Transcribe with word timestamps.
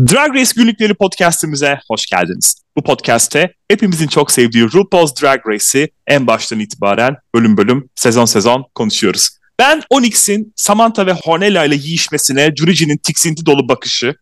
Drag 0.00 0.34
Race 0.34 0.50
Günlükleri 0.56 0.94
podcastimize 0.94 1.78
hoş 1.90 2.06
geldiniz. 2.06 2.62
Bu 2.76 2.82
podcast'te 2.82 3.52
hepimizin 3.68 4.06
çok 4.06 4.30
sevdiği 4.30 4.64
RuPaul's 4.64 5.22
Drag 5.22 5.46
Race'i 5.48 5.88
en 6.06 6.26
baştan 6.26 6.60
itibaren 6.60 7.16
bölüm 7.34 7.56
bölüm, 7.56 7.88
sezon 7.94 8.24
sezon 8.24 8.64
konuşuyoruz. 8.74 9.28
Ben 9.58 9.82
Onyx'in 9.90 10.52
Samantha 10.56 11.06
ve 11.06 11.12
Hornella 11.12 11.64
ile 11.64 11.74
yiyişmesine 11.74 12.54
Jurici'nin 12.56 12.96
tiksinti 12.96 13.46
dolu 13.46 13.68
bakışı, 13.68 14.14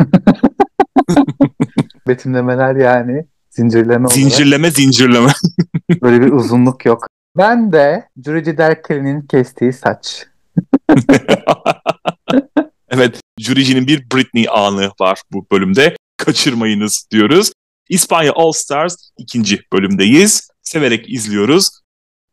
Betimlemeler 2.08 2.76
yani. 2.76 3.24
Zincirleme 3.50 3.98
olarak. 4.06 4.12
zincirleme 4.12 4.70
zincirleme. 4.70 5.32
Böyle 6.02 6.20
bir 6.20 6.32
uzunluk 6.32 6.84
yok. 6.84 7.06
Ben 7.38 7.72
de 7.72 8.08
Jurici 8.26 8.58
Derkel'in 8.58 9.22
kestiği 9.22 9.72
saç. 9.72 10.26
evet, 12.94 13.20
Jurici'nin 13.38 13.86
bir 13.86 14.10
Britney 14.10 14.46
anı 14.50 14.90
var 15.00 15.22
bu 15.32 15.46
bölümde. 15.52 15.96
Kaçırmayınız 16.16 17.06
diyoruz. 17.10 17.52
İspanya 17.88 18.32
All 18.34 18.52
Stars 18.52 18.96
ikinci 19.18 19.60
bölümdeyiz. 19.72 20.48
Severek 20.62 21.10
izliyoruz. 21.10 21.70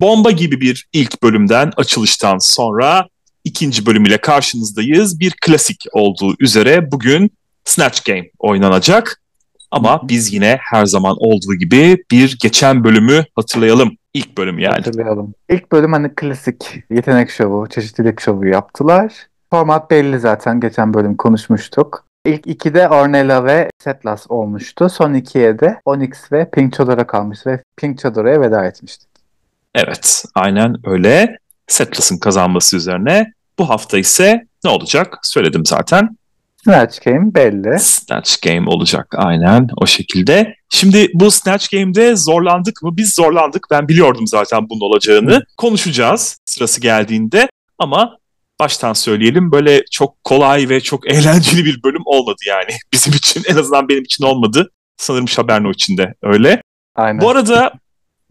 Bomba 0.02 0.32
gibi 0.32 0.62
bir 0.62 0.88
ilk 0.94 1.24
bölümden, 1.24 1.72
açılıştan 1.78 2.38
sonra 2.38 3.08
ikinci 3.44 3.86
bölüm 3.86 4.06
ile 4.06 4.18
karşınızdayız. 4.18 5.20
Bir 5.20 5.34
klasik 5.42 5.86
olduğu 5.92 6.36
üzere 6.40 6.92
bugün 6.92 7.32
Snatch 7.66 8.06
Game 8.06 8.30
oynanacak. 8.40 9.22
Ama 9.72 10.09
biz 10.09 10.34
yine 10.34 10.58
her 10.62 10.86
zaman 10.86 11.16
olduğu 11.20 11.56
gibi 11.56 12.04
bir 12.12 12.38
geçen 12.42 12.84
bölümü 12.84 13.26
hatırlayalım. 13.36 13.98
İlk 14.14 14.38
bölüm 14.38 14.59
yani. 14.59 14.76
Hatırlayalım. 14.76 15.34
İlk 15.50 15.72
bölüm 15.72 15.94
hani 15.94 16.16
klasik 16.16 16.84
yetenek 16.90 17.31
şovu, 17.31 17.70
çeşitlilik 17.70 18.22
şovu 18.22 18.46
yaptılar. 18.46 19.14
Format 19.53 19.91
belli 19.91 20.19
zaten. 20.19 20.59
Geçen 20.59 20.94
bölüm 20.94 21.17
konuşmuştuk. 21.17 22.05
İlk 22.25 22.47
ikide 22.47 22.89
Ornella 22.89 23.45
ve 23.45 23.69
Setlas 23.83 24.25
olmuştu. 24.30 24.89
Son 24.89 25.13
ikiye 25.13 25.59
de 25.59 25.81
Onyx 25.85 26.31
ve 26.31 26.49
Pink 26.49 26.75
Chodor'a 26.75 27.07
kalmış 27.07 27.47
ve 27.47 27.63
Pink 27.77 28.02
Chodor'a 28.02 28.41
veda 28.41 28.66
etmişti. 28.66 29.05
Evet, 29.75 30.25
aynen 30.35 30.75
öyle. 30.85 31.38
Settles'ın 31.67 32.17
kazanması 32.17 32.77
üzerine. 32.77 33.33
Bu 33.59 33.69
hafta 33.69 33.97
ise 33.97 34.47
ne 34.63 34.69
olacak? 34.69 35.19
Söyledim 35.23 35.66
zaten. 35.66 36.17
Snatch 36.63 37.05
Game 37.05 37.35
belli. 37.35 37.79
Snatch 37.79 38.41
Game 38.41 38.69
olacak 38.69 39.07
aynen 39.17 39.67
o 39.77 39.85
şekilde. 39.85 40.55
Şimdi 40.69 41.07
bu 41.13 41.31
Snatch 41.31 41.72
Game'de 41.72 42.16
zorlandık 42.16 42.83
mı? 42.83 42.97
Biz 42.97 43.13
zorlandık. 43.13 43.67
Ben 43.72 43.88
biliyordum 43.88 44.27
zaten 44.27 44.69
bunun 44.69 44.81
olacağını. 44.81 45.44
Konuşacağız 45.57 46.38
sırası 46.45 46.81
geldiğinde 46.81 47.49
ama 47.79 48.17
baştan 48.62 48.94
söyleyelim 48.94 49.52
böyle 49.52 49.84
çok 49.92 50.23
kolay 50.23 50.70
ve 50.70 50.81
çok 50.81 51.08
eğlenceli 51.12 51.66
bir 51.66 51.84
bölüm 51.84 52.02
olmadı 52.06 52.40
yani. 52.48 52.78
Bizim 52.94 53.14
için 53.14 53.44
en 53.48 53.56
azından 53.56 53.90
benim 53.90 54.03
için 54.03 54.23
olmadı. 54.23 54.72
Sanırım 54.98 55.30
Şaberno 55.30 55.72
için 55.72 55.98
de 55.98 56.14
öyle. 56.22 56.62
Aynen. 56.95 57.22
Bu 57.22 57.30
arada 57.30 57.73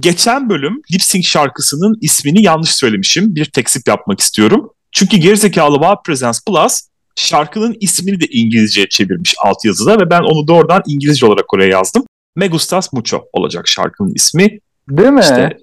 geçen 0.01 0.51
bölüm 0.51 0.83
Lip 0.93 1.03
Sync 1.03 1.27
şarkısının 1.27 1.99
ismini 2.01 2.43
yanlış 2.43 2.71
söylemişim. 2.71 3.35
Bir 3.35 3.45
teksip 3.45 3.89
yapmak 3.89 4.21
istiyorum. 4.21 4.71
Çünkü 4.93 5.17
gerizekalı 5.17 5.75
Wow 5.75 6.03
Presence 6.05 6.39
Plus 6.47 6.81
şarkının 7.17 7.77
ismini 7.81 8.21
de 8.21 8.27
İngilizceye 8.27 8.89
çevirmiş 8.89 9.35
altyazıda 9.45 10.01
ve 10.01 10.11
ben 10.11 10.21
onu 10.21 10.49
doğrudan 10.49 10.83
İngilizce 10.87 11.27
olarak 11.27 11.55
oraya 11.55 11.69
yazdım. 11.69 12.05
Me 12.37 12.47
gustas 12.47 12.93
mucho 12.93 13.25
olacak 13.33 13.69
şarkının 13.69 14.15
ismi. 14.15 14.59
Değil 14.89 15.09
mi? 15.09 15.21
İşte 15.21 15.59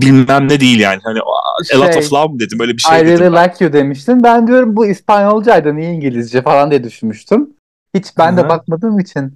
bilmem 0.00 0.48
ne 0.48 0.60
değil 0.60 0.80
yani. 0.80 1.00
Hani 1.04 1.18
a 1.74 1.78
lot 1.78 1.92
Şey, 1.92 2.02
of 2.02 2.12
love 2.12 2.32
mı 2.32 2.40
dedim 2.40 2.60
öyle 2.60 2.72
bir 2.72 2.82
şey 2.82 3.00
I 3.00 3.04
dedim. 3.06 3.18
really 3.18 3.32
ben. 3.34 3.44
like 3.44 3.64
you 3.64 3.72
demiştin. 3.72 4.22
Ben 4.22 4.46
diyorum 4.46 4.76
bu 4.76 4.86
İspanyolcaydı 4.86 5.76
niye 5.76 5.92
İngilizce 5.92 6.42
falan 6.42 6.70
diye 6.70 6.84
düşünmüştüm. 6.84 7.50
Hiç 7.94 8.06
ben 8.18 8.32
Hı 8.32 8.36
de 8.36 8.48
bakmadığım 8.48 8.98
için. 8.98 9.34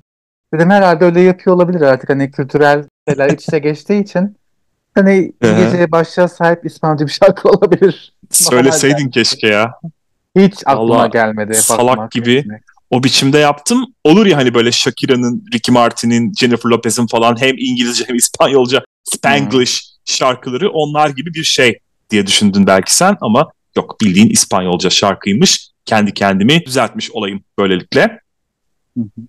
Dedim 0.55 0.71
herhalde 0.71 1.05
öyle 1.05 1.21
yapıyor 1.21 1.57
olabilir 1.57 1.81
artık 1.81 2.11
hani 2.11 2.31
kültürel 2.31 2.85
şeyler 3.09 3.31
iç 3.31 3.43
içe 3.43 3.59
geçtiği 3.59 4.03
için. 4.03 4.37
Hani. 4.95 5.33
İngilizceye 5.45 5.93
başlığa 5.93 6.29
sahip 6.29 6.67
İspanyolca 6.67 7.07
bir 7.07 7.13
şarkı 7.13 7.49
olabilir. 7.49 8.15
Söyleseydin 8.31 9.11
keşke 9.11 9.47
ya. 9.47 9.73
Hiç 10.39 10.55
aklıma 10.67 10.89
Vallahi 10.95 11.11
gelmedi. 11.11 11.55
salak 11.55 12.11
gibi. 12.13 12.35
etmek. 12.37 12.63
O 12.91 13.05
biçimde 13.05 13.39
yaptım. 13.39 13.85
Olur 14.05 14.27
ya 14.27 14.37
hani 14.37 14.55
böyle 14.55 14.73
Shakira'nın, 14.73 15.45
Ricky 15.55 15.73
Martin'in, 15.75 16.33
Jennifer 16.33 16.71
Lopez'in 16.71 17.07
falan 17.07 17.41
hem 17.41 17.55
İngilizce 17.59 18.05
hem 18.09 18.17
İspanyolca 18.17 18.85
Spanglish 19.05 19.96
şarkıları 20.07 20.71
onlar 20.71 21.09
gibi 21.09 21.35
bir 21.35 21.45
şey 21.45 21.79
diye 22.11 22.27
düşündün 22.27 22.67
belki 22.67 22.97
sen 22.97 23.17
ama 23.21 23.51
yok 23.77 24.01
bildiğin 24.01 24.31
İspanyolca 24.31 24.91
şarkıymış. 24.91 25.69
Kendi 25.85 26.15
kendimi 26.15 26.67
düzeltmiş 26.67 27.11
olayım 27.11 27.45
böylelikle. 27.59 28.21
Hı 28.97 29.01
hı. 29.01 29.23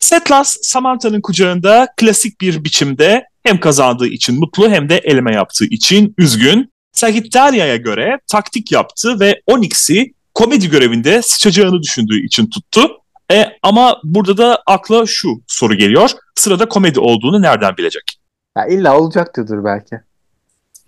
Setlas 0.00 0.58
Samantha'nın 0.62 1.20
kucağında 1.20 1.88
klasik 1.96 2.40
bir 2.40 2.64
biçimde 2.64 3.24
hem 3.42 3.60
kazandığı 3.60 4.06
için 4.06 4.38
mutlu 4.38 4.70
hem 4.70 4.88
de 4.88 4.98
eleme 4.98 5.34
yaptığı 5.34 5.64
için 5.64 6.14
üzgün. 6.18 6.72
Sagittaria'ya 6.92 7.76
göre 7.76 8.18
taktik 8.26 8.72
yaptı 8.72 9.20
ve 9.20 9.40
Onyx'i 9.46 10.14
komedi 10.34 10.70
görevinde 10.70 11.22
sıçacağını 11.22 11.82
düşündüğü 11.82 12.26
için 12.26 12.46
tuttu. 12.46 12.88
E, 13.32 13.46
ama 13.62 14.00
burada 14.04 14.36
da 14.36 14.62
akla 14.66 15.06
şu 15.06 15.42
soru 15.46 15.74
geliyor. 15.74 16.10
Sırada 16.34 16.68
komedi 16.68 17.00
olduğunu 17.00 17.42
nereden 17.42 17.76
bilecek? 17.76 18.19
Ya 18.56 18.66
illa 18.66 18.98
olacaktır 18.98 19.64
belki. 19.64 19.96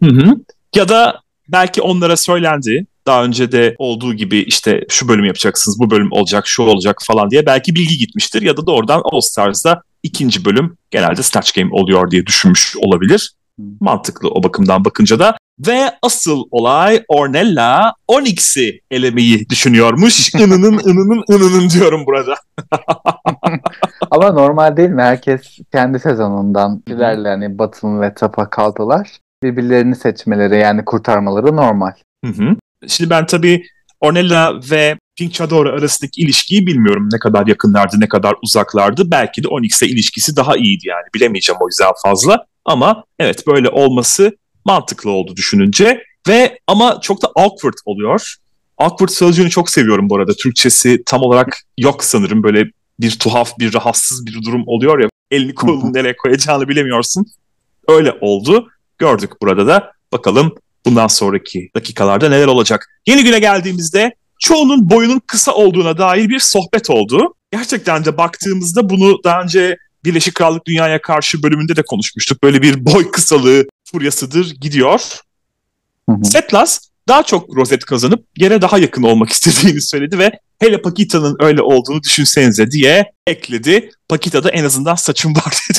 Hı 0.03 0.11
hı. 0.11 0.37
Ya 0.75 0.89
da 0.89 1.21
belki 1.49 1.83
onlara 1.83 2.17
söylendi. 2.17 2.87
Daha 3.07 3.25
önce 3.25 3.53
de 3.53 3.75
olduğu 3.79 4.15
gibi 4.15 4.39
işte 4.39 4.85
şu 4.89 5.09
bölüm 5.09 5.25
yapacaksınız, 5.25 5.81
bu 5.81 5.91
bölüm 5.91 6.13
olacak, 6.13 6.47
şu 6.47 6.63
olacak 6.63 6.99
falan 7.03 7.31
diye 7.31 7.47
belki 7.47 7.75
bilgi 7.75 7.99
gitmiştir. 7.99 8.43
Ya 8.43 8.57
da 8.57 8.67
doğrudan 8.67 9.03
All 9.13 9.21
Stars'da 9.21 9.83
ikinci 10.03 10.45
bölüm 10.45 10.77
genelde 10.91 11.23
Snatch 11.23 11.55
Game 11.55 11.71
oluyor 11.73 12.11
diye 12.11 12.27
düşünmüş 12.27 12.77
olabilir. 12.77 13.33
Hı. 13.61 13.65
Mantıklı 13.81 14.29
o 14.31 14.43
bakımdan 14.43 14.85
bakınca 14.85 15.19
da. 15.19 15.37
Ve 15.67 15.91
asıl 16.03 16.45
olay 16.51 17.05
Ornella 17.09 17.95
Onyx'i 18.09 18.81
elemeyi 18.91 19.49
düşünüyormuş. 19.49 20.35
Inının 20.39 20.81
ınının 20.85 21.25
ınının 21.31 21.71
diyorum 21.71 22.07
burada. 22.07 22.35
Ama 24.11 24.33
normal 24.33 24.77
değil 24.77 24.91
mi? 24.91 25.03
Herkes 25.03 25.59
kendi 25.73 25.99
sezonundan 25.99 26.83
ilerle 26.87 27.29
hani 27.29 27.59
Batım 27.59 28.01
ve 28.01 28.15
Tapa 28.15 28.51
kaldılar. 28.51 29.19
Birbirlerini 29.43 29.97
seçmeleri 29.97 30.59
yani 30.59 30.85
kurtarmaları 30.85 31.57
normal. 31.57 31.93
Hı 32.25 32.31
hı. 32.33 32.57
Şimdi 32.87 33.11
ben 33.11 33.27
tabii 33.27 33.63
Ornella 34.01 34.61
ve 34.71 34.99
Pink 35.17 35.35
Chador 35.35 35.67
arasındaki 35.67 36.21
ilişkiyi 36.21 36.67
bilmiyorum. 36.67 37.09
Ne 37.13 37.19
kadar 37.19 37.47
yakınlardı, 37.47 38.01
ne 38.01 38.09
kadar 38.09 38.35
uzaklardı. 38.43 39.11
Belki 39.11 39.43
de 39.43 39.49
Onyx'le 39.49 39.83
ilişkisi 39.83 40.37
daha 40.37 40.57
iyiydi 40.57 40.89
yani. 40.89 41.05
Bilemeyeceğim 41.15 41.61
o 41.61 41.69
yüzden 41.69 41.93
fazla. 42.05 42.47
Ama 42.65 43.05
evet 43.19 43.47
böyle 43.47 43.69
olması 43.69 44.37
mantıklı 44.65 45.11
oldu 45.11 45.37
düşününce. 45.37 46.03
Ve 46.29 46.59
ama 46.67 47.01
çok 47.01 47.23
da 47.23 47.29
awkward 47.37 47.75
oluyor. 47.85 48.35
Awkward 48.79 49.11
sözcüğünü 49.11 49.51
çok 49.51 49.71
seviyorum 49.71 50.11
bu 50.11 50.17
arada. 50.17 50.33
Türkçesi 50.35 51.03
tam 51.07 51.23
olarak 51.23 51.59
yok 51.79 52.05
sanırım. 52.05 52.43
Böyle 52.43 52.65
bir 53.01 53.19
tuhaf, 53.19 53.59
bir 53.59 53.75
rahatsız 53.75 54.27
bir 54.27 54.43
durum 54.43 54.63
oluyor 54.67 54.99
ya. 54.99 55.09
Elini 55.31 55.55
kolunu 55.55 55.93
nereye 55.93 56.17
koyacağını 56.17 56.69
bilemiyorsun. 56.69 57.27
Öyle 57.89 58.13
oldu. 58.21 58.69
Gördük 58.99 59.31
burada 59.43 59.67
da. 59.67 59.93
Bakalım 60.13 60.55
bundan 60.87 61.07
sonraki 61.07 61.71
dakikalarda 61.77 62.29
neler 62.29 62.47
olacak. 62.47 63.01
Yeni 63.07 63.25
güne 63.25 63.39
geldiğimizde 63.39 64.15
çoğunun 64.43 64.91
boyunun 64.91 65.21
kısa 65.27 65.53
olduğuna 65.53 65.99
dair 65.99 66.29
bir 66.29 66.39
sohbet 66.39 66.91
oldu. 66.91 67.35
Gerçekten 67.53 68.05
de 68.05 68.17
baktığımızda 68.17 68.91
bunu 68.91 69.25
daha 69.25 69.43
önce 69.43 69.77
Birleşik 70.05 70.35
Krallık 70.35 70.67
Dünya'ya 70.67 71.03
karşı 71.03 71.43
bölümünde 71.43 71.77
de 71.77 71.83
konuşmuştuk. 71.83 72.43
Böyle 72.43 72.63
bir 72.63 72.87
boy 72.87 73.11
kısalığı 73.11 73.65
furyasıdır 73.85 74.55
gidiyor. 74.61 75.01
Hı 76.09 76.13
hı. 76.13 76.25
Setlas 76.25 76.81
daha 77.09 77.23
çok 77.23 77.57
rozet 77.57 77.85
kazanıp 77.85 78.27
yere 78.37 78.63
daha 78.63 78.79
yakın 78.79 79.03
olmak 79.03 79.29
istediğini 79.33 79.81
söyledi 79.81 80.19
ve 80.19 80.33
hele 80.59 80.83
Pakita'nın 80.83 81.37
öyle 81.41 81.63
olduğunu 81.63 82.03
düşünsenize 82.03 82.71
diye 82.71 83.13
ekledi. 83.27 83.91
Pakita'da 84.09 84.51
en 84.51 84.65
azından 84.65 84.95
saçım 84.95 85.35
var 85.37 85.55
dedi. 85.71 85.79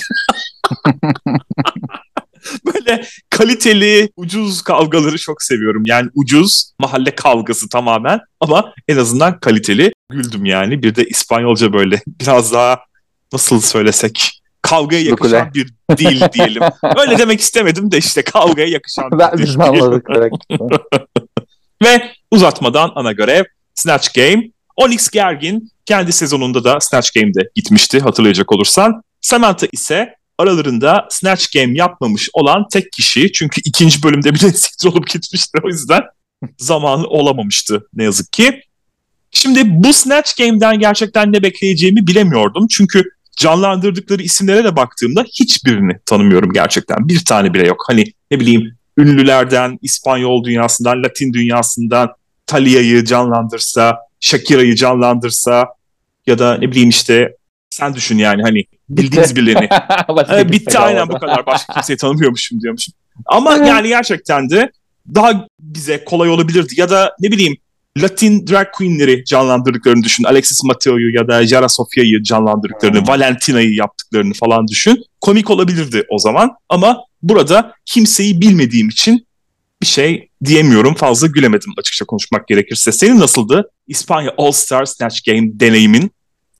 Böyle 2.65 3.05
kaliteli, 3.29 4.09
ucuz 4.15 4.61
kavgaları 4.61 5.17
çok 5.17 5.43
seviyorum. 5.43 5.83
Yani 5.85 6.09
ucuz, 6.13 6.71
mahalle 6.79 7.15
kavgası 7.15 7.69
tamamen 7.69 8.19
ama 8.39 8.73
en 8.87 8.97
azından 8.97 9.39
kaliteli. 9.39 9.93
Güldüm 10.11 10.45
yani. 10.45 10.83
Bir 10.83 10.95
de 10.95 11.05
İspanyolca 11.05 11.73
böyle 11.73 12.01
biraz 12.07 12.53
daha 12.53 12.79
nasıl 13.33 13.61
söylesek 13.61 14.41
kavgaya 14.61 15.01
yakışan 15.01 15.53
bir 15.53 15.73
dil 15.97 16.21
diyelim. 16.33 16.63
Öyle 16.97 17.17
demek 17.17 17.39
istemedim 17.39 17.91
de 17.91 17.97
işte 17.97 18.21
kavgaya 18.21 18.67
yakışan 18.67 19.11
bir 19.11 19.37
dil 19.37 19.43
biz 19.43 19.59
anladık. 19.59 20.07
Ve 21.83 22.11
uzatmadan 22.31 22.91
ana 22.95 23.11
görev 23.11 23.43
Snatch 23.75 24.13
Game. 24.13 24.43
Onyx 24.75 25.09
Gergin 25.09 25.71
kendi 25.85 26.11
sezonunda 26.11 26.63
da 26.63 26.79
Snatch 26.79 27.13
Game'de 27.15 27.49
gitmişti 27.55 27.99
hatırlayacak 27.99 28.51
olursan. 28.51 29.03
Samantha 29.21 29.67
ise 29.71 30.15
aralarında 30.37 31.07
Snatch 31.09 31.45
Game 31.53 31.77
yapmamış 31.77 32.29
olan 32.33 32.67
tek 32.71 32.91
kişi. 32.91 33.31
Çünkü 33.31 33.61
ikinci 33.65 34.03
bölümde 34.03 34.33
bile 34.33 34.53
siktir 34.53 34.87
olup 34.87 35.07
gitmişti 35.07 35.59
o 35.63 35.67
yüzden 35.67 36.01
zamanı 36.57 37.07
olamamıştı 37.07 37.87
ne 37.93 38.03
yazık 38.03 38.33
ki. 38.33 38.61
Şimdi 39.31 39.83
bu 39.83 39.93
Snatch 39.93 40.37
Game'den 40.37 40.79
gerçekten 40.79 41.33
ne 41.33 41.43
bekleyeceğimi 41.43 42.07
bilemiyordum. 42.07 42.67
Çünkü 42.67 43.03
canlandırdıkları 43.37 44.21
isimlere 44.21 44.63
de 44.63 44.75
baktığımda 44.75 45.23
hiçbirini 45.23 45.93
tanımıyorum 46.05 46.53
gerçekten. 46.53 47.07
Bir 47.07 47.25
tane 47.25 47.53
bile 47.53 47.67
yok. 47.67 47.83
Hani 47.87 48.03
ne 48.31 48.39
bileyim 48.39 48.77
ünlülerden, 48.97 49.79
İspanyol 49.81 50.43
dünyasından, 50.43 51.03
Latin 51.03 51.33
dünyasından 51.33 52.09
Talia'yı 52.45 53.05
canlandırsa, 53.05 53.97
Shakira'yı 54.19 54.75
canlandırsa 54.75 55.67
ya 56.27 56.39
da 56.39 56.57
ne 56.57 56.71
bileyim 56.71 56.89
işte 56.89 57.35
sen 57.69 57.95
düşün 57.95 58.17
yani 58.17 58.41
hani 58.41 58.63
bildiğiniz 58.97 59.35
birilerini. 59.35 59.69
evet, 60.29 60.51
bitti 60.51 60.79
aynen 60.79 61.09
bu 61.09 61.19
kadar. 61.19 61.45
Başka 61.45 61.73
kimseyi 61.73 61.97
tanımıyormuşum 61.97 62.61
diyormuşum. 62.61 62.93
Ama 63.25 63.55
yani 63.55 63.87
gerçekten 63.87 64.49
de 64.49 64.71
daha 65.15 65.47
bize 65.59 66.03
kolay 66.03 66.29
olabilirdi. 66.29 66.73
Ya 66.77 66.89
da 66.89 67.15
ne 67.19 67.31
bileyim 67.31 67.57
Latin 67.97 68.47
drag 68.47 68.67
queenleri 68.73 69.25
canlandırdıklarını 69.25 70.03
düşün. 70.03 70.23
Alexis 70.23 70.63
Mateo'yu 70.63 71.15
ya 71.15 71.27
da 71.27 71.41
Yara 71.41 71.69
Sofia'yı 71.69 72.23
canlandırdıklarını, 72.23 72.99
hmm. 72.99 73.07
Valentina'yı 73.07 73.73
yaptıklarını 73.73 74.33
falan 74.33 74.67
düşün. 74.67 75.03
Komik 75.21 75.49
olabilirdi 75.49 76.03
o 76.09 76.19
zaman 76.19 76.51
ama 76.69 76.97
burada 77.21 77.73
kimseyi 77.85 78.41
bilmediğim 78.41 78.89
için 78.89 79.27
bir 79.81 79.87
şey 79.87 80.29
diyemiyorum. 80.45 80.95
Fazla 80.95 81.27
gülemedim 81.27 81.71
açıkça 81.77 82.05
konuşmak 82.05 82.47
gerekirse. 82.47 82.91
Senin 82.91 83.19
nasıldı 83.19 83.69
İspanya 83.87 84.33
All 84.37 84.51
Star 84.51 84.85
Snatch 84.85 85.25
Game 85.25 85.49
deneyimin? 85.53 86.11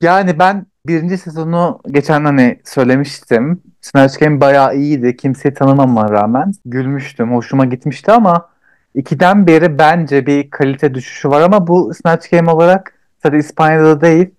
Yani 0.02 0.40
ben 0.40 0.66
birinci 0.88 1.18
sezonu 1.18 1.80
geçen 1.92 2.26
hani 2.26 2.60
söylemiştim. 2.64 3.62
Snatch 3.82 4.20
Game 4.20 4.42
bayağı 4.42 4.76
iyiydi. 4.76 5.18
Kimseyi 5.18 5.54
tanımama 5.54 6.12
rağmen 6.12 6.52
gülmüştüm. 6.66 7.36
Hoşuma 7.36 7.66
gitmişti 7.66 8.12
ama 8.12 8.50
ikiden 8.96 9.48
beri 9.48 9.78
bence 9.78 10.26
bir 10.26 10.50
kalite 10.50 10.94
düşüşü 10.94 11.30
var 11.30 11.42
ama 11.42 11.68
bu 11.68 11.94
Snatch 11.94 12.30
Game 12.32 12.52
olarak 12.52 12.94
sadece 13.24 13.40
İspanya'da 13.40 14.02
değil 14.02 14.30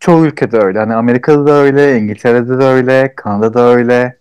çoğu 0.00 0.26
ülkede 0.26 0.58
öyle. 0.58 0.78
Hani 0.78 0.94
Amerika'da 0.94 1.46
da 1.46 1.52
öyle, 1.52 1.98
İngiltere'de 1.98 2.58
de 2.58 2.64
öyle, 2.64 3.14
Kanada'da 3.14 3.60
öyle. 3.60 4.18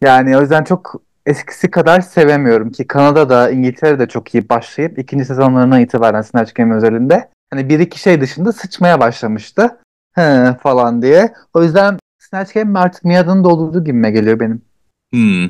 Yani 0.00 0.36
o 0.38 0.40
yüzden 0.40 0.64
çok 0.64 1.02
eskisi 1.26 1.70
kadar 1.70 2.00
sevemiyorum 2.00 2.70
ki 2.70 2.86
Kanada'da, 2.86 3.50
İngiltere'de 3.50 4.08
çok 4.08 4.34
iyi 4.34 4.48
başlayıp 4.48 4.98
ikinci 4.98 5.24
sezonlarına 5.24 5.80
itibaren 5.80 6.22
Snatch 6.22 6.54
Game 6.54 6.74
özelinde 6.74 7.28
hani 7.50 7.68
bir 7.68 7.78
iki 7.78 8.00
şey 8.00 8.20
dışında 8.20 8.52
sıçmaya 8.52 9.00
başlamıştı. 9.00 9.78
He, 10.18 10.56
falan 10.62 11.02
diye. 11.02 11.32
O 11.54 11.62
yüzden 11.62 11.98
Snatch 12.18 12.54
Game 12.54 12.78
artık 12.78 13.04
miadını 13.04 13.44
doldurduğu 13.44 13.84
gibime 13.84 14.10
geliyor 14.10 14.40
benim. 14.40 14.62
Hmm. 15.12 15.48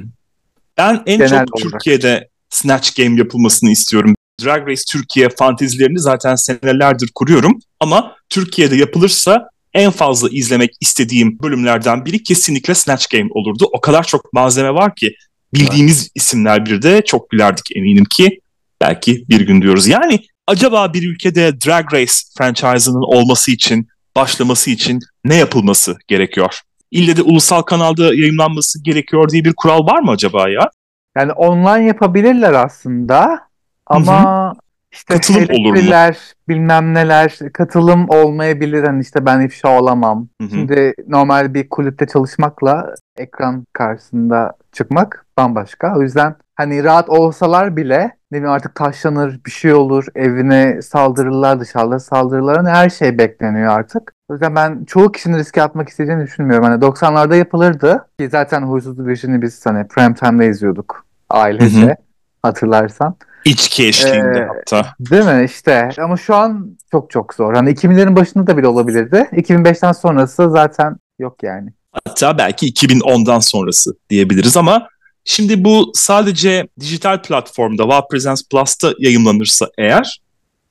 Ben 0.77 1.03
en 1.07 1.19
Genel 1.19 1.47
çok 1.47 1.57
olarak. 1.57 1.73
Türkiye'de 1.73 2.29
Snatch 2.51 2.97
Game 2.97 3.19
yapılmasını 3.19 3.71
istiyorum. 3.71 4.15
Drag 4.45 4.69
Race 4.69 4.83
Türkiye 4.93 5.29
fantezilerini 5.29 5.99
zaten 5.99 6.35
senelerdir 6.35 7.11
kuruyorum. 7.15 7.59
Ama 7.81 8.17
Türkiye'de 8.29 8.77
yapılırsa 8.77 9.49
en 9.75 9.91
fazla 9.91 10.29
izlemek 10.29 10.71
istediğim 10.81 11.39
bölümlerden 11.43 12.05
biri 12.05 12.23
kesinlikle 12.23 12.75
Snatch 12.75 13.07
Game 13.13 13.29
olurdu. 13.31 13.69
O 13.73 13.81
kadar 13.81 14.05
çok 14.05 14.33
malzeme 14.33 14.75
var 14.75 14.95
ki 14.95 15.15
bildiğimiz 15.55 16.01
evet. 16.01 16.11
isimler 16.15 16.67
bir 16.67 16.83
de 16.83 17.03
çok 17.05 17.31
gülerdik 17.31 17.77
eminim 17.77 18.05
ki. 18.05 18.41
Belki 18.81 19.25
bir 19.29 19.41
gün 19.41 19.63
diyoruz. 19.63 19.87
Yani 19.87 20.21
acaba 20.47 20.93
bir 20.93 21.09
ülkede 21.09 21.61
Drag 21.67 21.93
Race 21.93 22.13
franchise'ının 22.39 23.17
olması 23.17 23.51
için, 23.51 23.89
başlaması 24.21 24.71
için 24.71 25.01
ne 25.25 25.35
yapılması 25.35 25.97
gerekiyor? 26.09 26.61
İlle 26.91 27.17
de 27.17 27.23
ulusal 27.23 27.63
kanalda 27.63 28.15
yayınlanması 28.15 28.83
gerekiyor 28.83 29.29
diye 29.29 29.45
bir 29.45 29.55
kural 29.57 29.87
var 29.87 29.99
mı 29.99 30.11
acaba 30.11 30.49
ya? 30.49 30.71
Yani 31.17 31.33
online 31.33 31.87
yapabilirler 31.87 32.53
aslında 32.53 33.41
ama 33.87 34.45
Hı-hı. 34.45 34.68
İşte 34.93 35.15
katılım 35.15 35.67
olur 35.67 35.75
mu? 35.75 36.15
bilmem 36.49 36.95
neler 36.95 37.39
katılım 37.55 38.09
olmayabilir. 38.09 38.85
Hani 38.85 39.01
işte 39.01 39.27
ben 39.27 39.41
ifşa 39.41 39.81
olamam. 39.81 40.29
Hı-hı. 40.41 40.51
Şimdi 40.51 40.95
normal 41.09 41.55
bir 41.55 41.69
kulüpte 41.69 42.07
çalışmakla 42.07 42.95
ekran 43.17 43.65
karşısında 43.73 44.53
çıkmak 44.73 45.27
bambaşka. 45.37 45.95
O 45.97 46.03
yüzden 46.03 46.37
hani 46.55 46.85
rahat 46.85 47.11
olsalar 47.11 47.77
bile 47.77 48.19
ne 48.31 48.39
bileyim 48.39 48.53
artık 48.53 48.75
taşlanır, 48.75 49.41
bir 49.47 49.51
şey 49.51 49.73
olur, 49.73 50.07
evine 50.15 50.83
saldırırlar, 50.83 51.61
dışarıda 51.61 51.99
saldırırlar. 51.99 52.57
Hani 52.57 52.69
her 52.69 52.91
şey 52.91 53.19
bekleniyor 53.19 53.73
artık. 53.73 54.13
O 54.29 54.33
yüzden 54.33 54.55
ben 54.55 54.85
çoğu 54.85 55.13
kişinin 55.13 55.39
riske 55.39 55.63
atmak 55.63 55.89
istediğini 55.89 56.23
düşünmüyorum. 56.23 56.65
Hani 56.65 56.85
90'larda 56.85 57.37
yapılırdı 57.37 58.07
ki 58.21 58.29
zaten 58.29 58.63
Huysuz 58.63 59.07
Virgin'i 59.07 59.43
biz 59.43 59.67
hani 59.67 59.89
prime 59.89 60.15
time'da 60.15 60.45
izliyorduk 60.45 61.05
ailece 61.31 61.87
hı 61.87 61.87
hı. 61.87 61.95
hatırlarsan. 62.43 63.17
İçki 63.49 63.87
eşliğinde 63.87 64.39
ee, 64.39 64.47
hatta. 64.47 64.95
Değil 65.01 65.25
mi 65.25 65.45
işte 65.45 65.89
ama 65.99 66.17
şu 66.17 66.35
an 66.35 66.79
çok 66.91 67.11
çok 67.11 67.35
zor. 67.35 67.55
Hani 67.55 67.71
2000'lerin 67.71 68.17
başında 68.17 68.47
da 68.47 68.57
bile 68.57 68.67
olabilirdi. 68.67 69.29
2005'ten 69.33 69.93
sonrası 69.93 70.51
zaten 70.51 70.97
yok 71.19 71.43
yani. 71.43 71.71
Hatta 71.93 72.39
belki 72.39 72.73
2010'dan 72.73 73.39
sonrası 73.39 73.91
diyebiliriz 74.11 74.57
ama 74.57 74.89
şimdi 75.25 75.65
bu 75.65 75.93
sadece 75.95 76.69
dijital 76.81 77.23
platformda 77.23 77.83
Wow 77.83 78.09
Presence 78.11 78.43
Plus'ta 78.51 78.93
yayınlanırsa 78.99 79.69
eğer 79.79 80.21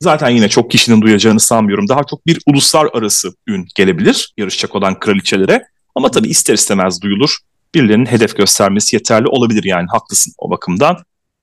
zaten 0.01 0.29
yine 0.29 0.49
çok 0.49 0.71
kişinin 0.71 1.01
duyacağını 1.01 1.39
sanmıyorum. 1.39 1.89
Daha 1.89 2.03
çok 2.03 2.27
bir 2.27 2.41
uluslararası 2.47 3.33
ün 3.47 3.67
gelebilir 3.75 4.33
yarışacak 4.37 4.75
olan 4.75 4.99
kraliçelere. 4.99 5.63
Ama 5.95 6.11
tabii 6.11 6.27
ister 6.27 6.53
istemez 6.53 7.01
duyulur. 7.01 7.37
Birilerinin 7.75 8.05
hedef 8.05 8.37
göstermesi 8.37 8.95
yeterli 8.95 9.27
olabilir 9.27 9.63
yani 9.63 9.87
haklısın 9.91 10.33
o 10.37 10.49
bakımdan. 10.49 10.97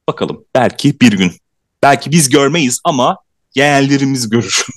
Bakalım 0.09 0.45
belki 0.55 1.01
bir 1.01 1.13
gün. 1.13 1.33
Belki 1.83 2.11
biz 2.11 2.29
görmeyiz 2.29 2.81
ama 2.85 3.19
yeğenlerimiz 3.55 4.31
görür. 4.31 4.67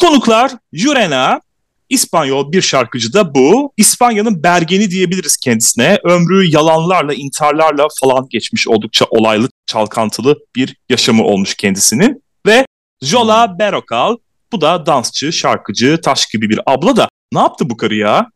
Konuklar 0.00 0.52
Jurena, 0.72 1.40
İspanyol 1.88 2.52
bir 2.52 2.62
şarkıcı 2.62 3.12
da 3.12 3.34
bu. 3.34 3.72
İspanya'nın 3.76 4.42
Bergen'i 4.42 4.90
diyebiliriz 4.90 5.36
kendisine. 5.36 5.98
Ömrü 6.04 6.44
yalanlarla, 6.44 7.14
intiharlarla 7.14 7.86
falan 8.00 8.26
geçmiş 8.30 8.68
oldukça 8.68 9.04
olaylı, 9.10 9.48
çalkantılı 9.66 10.38
bir 10.56 10.76
yaşamı 10.88 11.24
olmuş 11.24 11.54
kendisinin. 11.54 12.22
Ve 12.46 12.66
Jola 13.02 13.58
Berokal, 13.58 14.16
bu 14.52 14.60
da 14.60 14.86
dansçı, 14.86 15.32
şarkıcı, 15.32 16.00
taş 16.00 16.26
gibi 16.26 16.50
bir 16.50 16.60
abla 16.66 16.96
da 16.96 17.08
ne 17.32 17.38
yaptı 17.38 17.70
bu 17.70 17.76
karı 17.76 17.94
ya? 17.94 18.30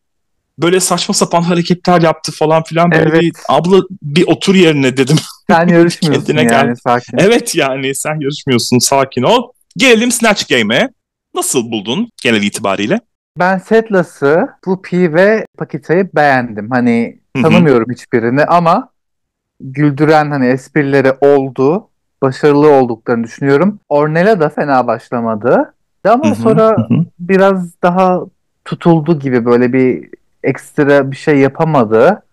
Böyle 0.59 0.79
saçma 0.79 1.13
sapan 1.13 1.41
hareketler 1.41 2.01
yaptı 2.01 2.31
falan 2.31 2.63
filan. 2.63 2.91
Böyle 2.91 3.09
evet. 3.09 3.21
bir, 3.21 3.33
abla 3.49 3.81
bir 4.01 4.27
otur 4.27 4.55
yerine 4.55 4.97
dedim. 4.97 5.17
Sen 5.49 5.67
yarışmıyorsun 5.73 6.33
yani 6.33 6.47
gel. 6.47 6.75
sakin. 6.75 7.17
Evet 7.17 7.55
yani 7.55 7.95
sen 7.95 8.19
yarışmıyorsun 8.19 8.79
sakin 8.79 9.23
ol. 9.23 9.51
Gelelim 9.77 10.11
Snatch 10.11 10.49
Game'e. 10.49 10.89
Nasıl 11.33 11.71
buldun 11.71 12.09
genel 12.23 12.43
itibariyle? 12.43 12.99
Ben 13.39 13.57
Setlas'ı, 13.57 14.47
Pupi 14.61 15.13
ve 15.13 15.45
Pakita'yı 15.57 16.09
beğendim. 16.15 16.71
Hani 16.71 17.19
tanımıyorum 17.41 17.91
hiçbirini 17.91 18.45
ama 18.45 18.89
güldüren 19.59 20.31
hani 20.31 20.47
esprileri 20.47 21.11
oldu. 21.21 21.89
Başarılı 22.21 22.71
olduklarını 22.71 23.23
düşünüyorum. 23.23 23.79
Ornella 23.89 24.39
da 24.39 24.49
fena 24.49 24.87
başlamadı. 24.87 25.73
Ama 26.07 26.35
sonra 26.35 26.87
biraz 27.19 27.81
daha 27.81 28.21
tutuldu 28.65 29.19
gibi 29.19 29.45
böyle 29.45 29.73
bir 29.73 30.09
ekstra 30.43 31.11
bir 31.11 31.15
şey 31.15 31.37
yapamadı. 31.37 32.23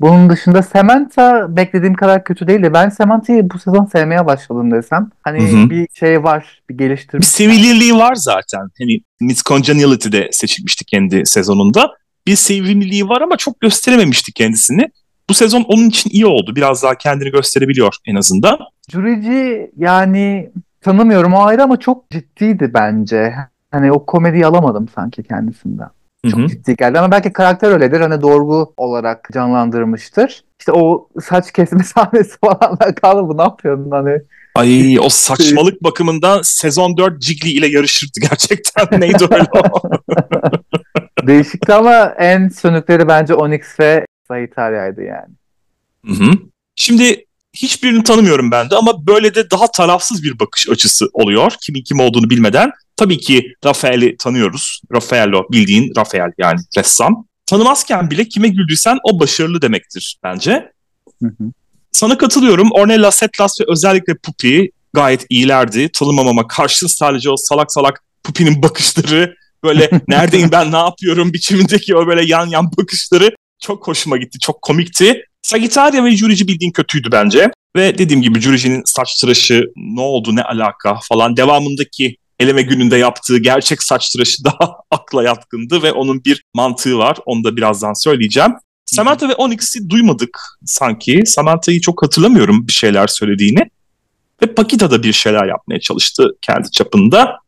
Bunun 0.00 0.30
dışında 0.30 0.62
Samantha 0.62 1.56
beklediğim 1.56 1.94
kadar 1.94 2.24
kötü 2.24 2.46
değildi. 2.46 2.70
Ben 2.74 2.88
Samantha'yı 2.88 3.50
bu 3.50 3.58
sezon 3.58 3.84
sevmeye 3.84 4.26
başladım 4.26 4.70
desem. 4.70 5.10
Hani 5.22 5.52
hı 5.52 5.56
hı. 5.56 5.70
bir 5.70 5.88
şey 5.94 6.22
var, 6.22 6.62
bir 6.70 6.78
geliştirme. 6.78 7.20
Bir 7.20 7.26
sevilirliği 7.26 7.94
var 7.94 8.14
zaten. 8.14 8.68
Hani 8.78 9.00
Miss 9.20 9.42
Congeniality'de 9.42 10.28
seçilmişti 10.32 10.84
kendi 10.84 11.26
sezonunda. 11.26 11.90
Bir 12.26 12.36
sevimliliği 12.36 13.08
var 13.08 13.20
ama 13.20 13.36
çok 13.36 13.60
gösterememişti 13.60 14.32
kendisini. 14.32 14.88
Bu 15.30 15.34
sezon 15.34 15.62
onun 15.62 15.88
için 15.88 16.10
iyi 16.10 16.26
oldu. 16.26 16.56
Biraz 16.56 16.82
daha 16.82 16.94
kendini 16.94 17.30
gösterebiliyor 17.30 17.94
en 18.06 18.14
azından. 18.14 18.58
Jurici 18.90 19.70
yani 19.76 20.50
tanımıyorum 20.80 21.34
o 21.34 21.42
ayrı 21.42 21.62
ama 21.62 21.76
çok 21.76 22.10
ciddiydi 22.10 22.70
bence. 22.74 23.34
Hani 23.70 23.92
o 23.92 24.06
komediyi 24.06 24.46
alamadım 24.46 24.88
sanki 24.94 25.22
kendisinden. 25.22 25.88
Çok 26.30 26.40
Hı-hı. 26.40 26.48
ciddi 26.48 26.76
geldi 26.76 26.98
ama 26.98 27.10
belki 27.10 27.32
karakter 27.32 27.70
öyledir. 27.70 28.00
Hani 28.00 28.22
doğru 28.22 28.72
olarak 28.76 29.28
canlandırmıştır. 29.32 30.44
İşte 30.58 30.72
o 30.72 31.08
saç 31.22 31.52
kesme 31.52 31.84
sahnesi 31.84 32.38
falan 32.44 32.94
kaldı 33.02 33.28
bu 33.28 33.38
ne 33.38 33.42
yapıyorsun 33.42 33.90
hani? 33.90 34.18
Ay 34.54 34.98
o 35.00 35.08
saçmalık 35.08 35.84
bakımından 35.84 36.40
sezon 36.42 36.96
4 36.96 37.22
Jiggly 37.22 37.50
ile 37.50 37.66
yarışırdı 37.66 38.20
gerçekten. 38.20 39.00
Neydi 39.00 39.24
öyle 39.30 39.44
Değişikti 41.26 41.74
ama 41.74 42.14
en 42.18 42.48
sönükleri 42.48 43.08
bence 43.08 43.34
Onyx 43.34 43.80
ve 43.80 44.06
Sagittaria'ydı 44.28 45.02
yani. 45.02 45.34
Hı 46.06 46.12
hı. 46.12 46.30
Şimdi 46.76 47.24
hiçbirini 47.54 48.02
tanımıyorum 48.02 48.50
ben 48.50 48.70
de 48.70 48.76
ama 48.76 49.06
böyle 49.06 49.34
de 49.34 49.50
daha 49.50 49.70
tarafsız 49.70 50.22
bir 50.22 50.38
bakış 50.38 50.68
açısı 50.68 51.08
oluyor. 51.12 51.52
Kimin 51.62 51.82
kim 51.82 52.00
olduğunu 52.00 52.30
bilmeden. 52.30 52.70
Tabii 52.96 53.18
ki 53.18 53.54
Rafael'i 53.64 54.16
tanıyoruz. 54.16 54.80
Rafaello 54.94 55.44
bildiğin 55.52 55.92
Rafael 55.96 56.32
yani 56.38 56.60
ressam. 56.76 57.26
Tanımazken 57.46 58.10
bile 58.10 58.28
kime 58.28 58.48
güldüysen 58.48 58.98
o 59.04 59.20
başarılı 59.20 59.62
demektir 59.62 60.18
bence. 60.24 60.72
Hı 61.22 61.28
hı. 61.28 61.44
Sana 61.92 62.18
katılıyorum. 62.18 62.68
Ornella 62.72 63.10
Setlas 63.10 63.60
ve 63.60 63.64
özellikle 63.68 64.14
Pupi 64.14 64.70
gayet 64.92 65.26
iyilerdi. 65.28 65.88
Tanımamama 65.92 66.48
karşın 66.48 66.86
sadece 66.86 67.30
o 67.30 67.36
salak 67.36 67.72
salak 67.72 68.02
Pupi'nin 68.24 68.62
bakışları 68.62 69.36
böyle 69.64 69.90
neredeyim 70.08 70.48
ben 70.52 70.72
ne 70.72 70.76
yapıyorum 70.76 71.32
biçimindeki 71.32 71.96
o 71.96 72.06
böyle 72.06 72.24
yan 72.24 72.46
yan 72.46 72.70
bakışları 72.78 73.34
çok 73.62 73.88
hoşuma 73.88 74.16
gitti. 74.16 74.38
Çok 74.38 74.62
komikti. 74.62 75.24
Sagittaria 75.44 76.04
ve 76.04 76.16
Jurici 76.16 76.48
bildiğin 76.48 76.72
kötüydü 76.72 77.08
bence. 77.12 77.50
Ve 77.76 77.98
dediğim 77.98 78.22
gibi 78.22 78.40
Jurici'nin 78.40 78.82
saç 78.86 79.20
tıraşı 79.20 79.72
ne 79.76 80.00
oldu 80.00 80.36
ne 80.36 80.42
alaka 80.42 80.98
falan 81.02 81.36
devamındaki 81.36 82.16
eleme 82.40 82.62
gününde 82.62 82.96
yaptığı 82.96 83.38
gerçek 83.38 83.82
saç 83.82 84.10
tıraşı 84.10 84.44
daha 84.44 84.76
akla 84.90 85.22
yatkındı 85.22 85.82
ve 85.82 85.92
onun 85.92 86.24
bir 86.24 86.44
mantığı 86.54 86.98
var. 86.98 87.16
Onu 87.26 87.44
da 87.44 87.56
birazdan 87.56 87.92
söyleyeceğim. 87.92 88.52
Samantha 88.86 89.28
ve 89.28 89.34
Onyx'i 89.34 89.90
duymadık 89.90 90.38
sanki. 90.64 91.22
Samantha'yı 91.26 91.80
çok 91.80 92.02
hatırlamıyorum 92.02 92.66
bir 92.68 92.72
şeyler 92.72 93.06
söylediğini. 93.06 93.70
Ve 94.42 94.54
Pakita 94.54 94.90
da 94.90 95.02
bir 95.02 95.12
şeyler 95.12 95.46
yapmaya 95.46 95.80
çalıştı 95.80 96.36
kendi 96.42 96.70
çapında. 96.70 97.38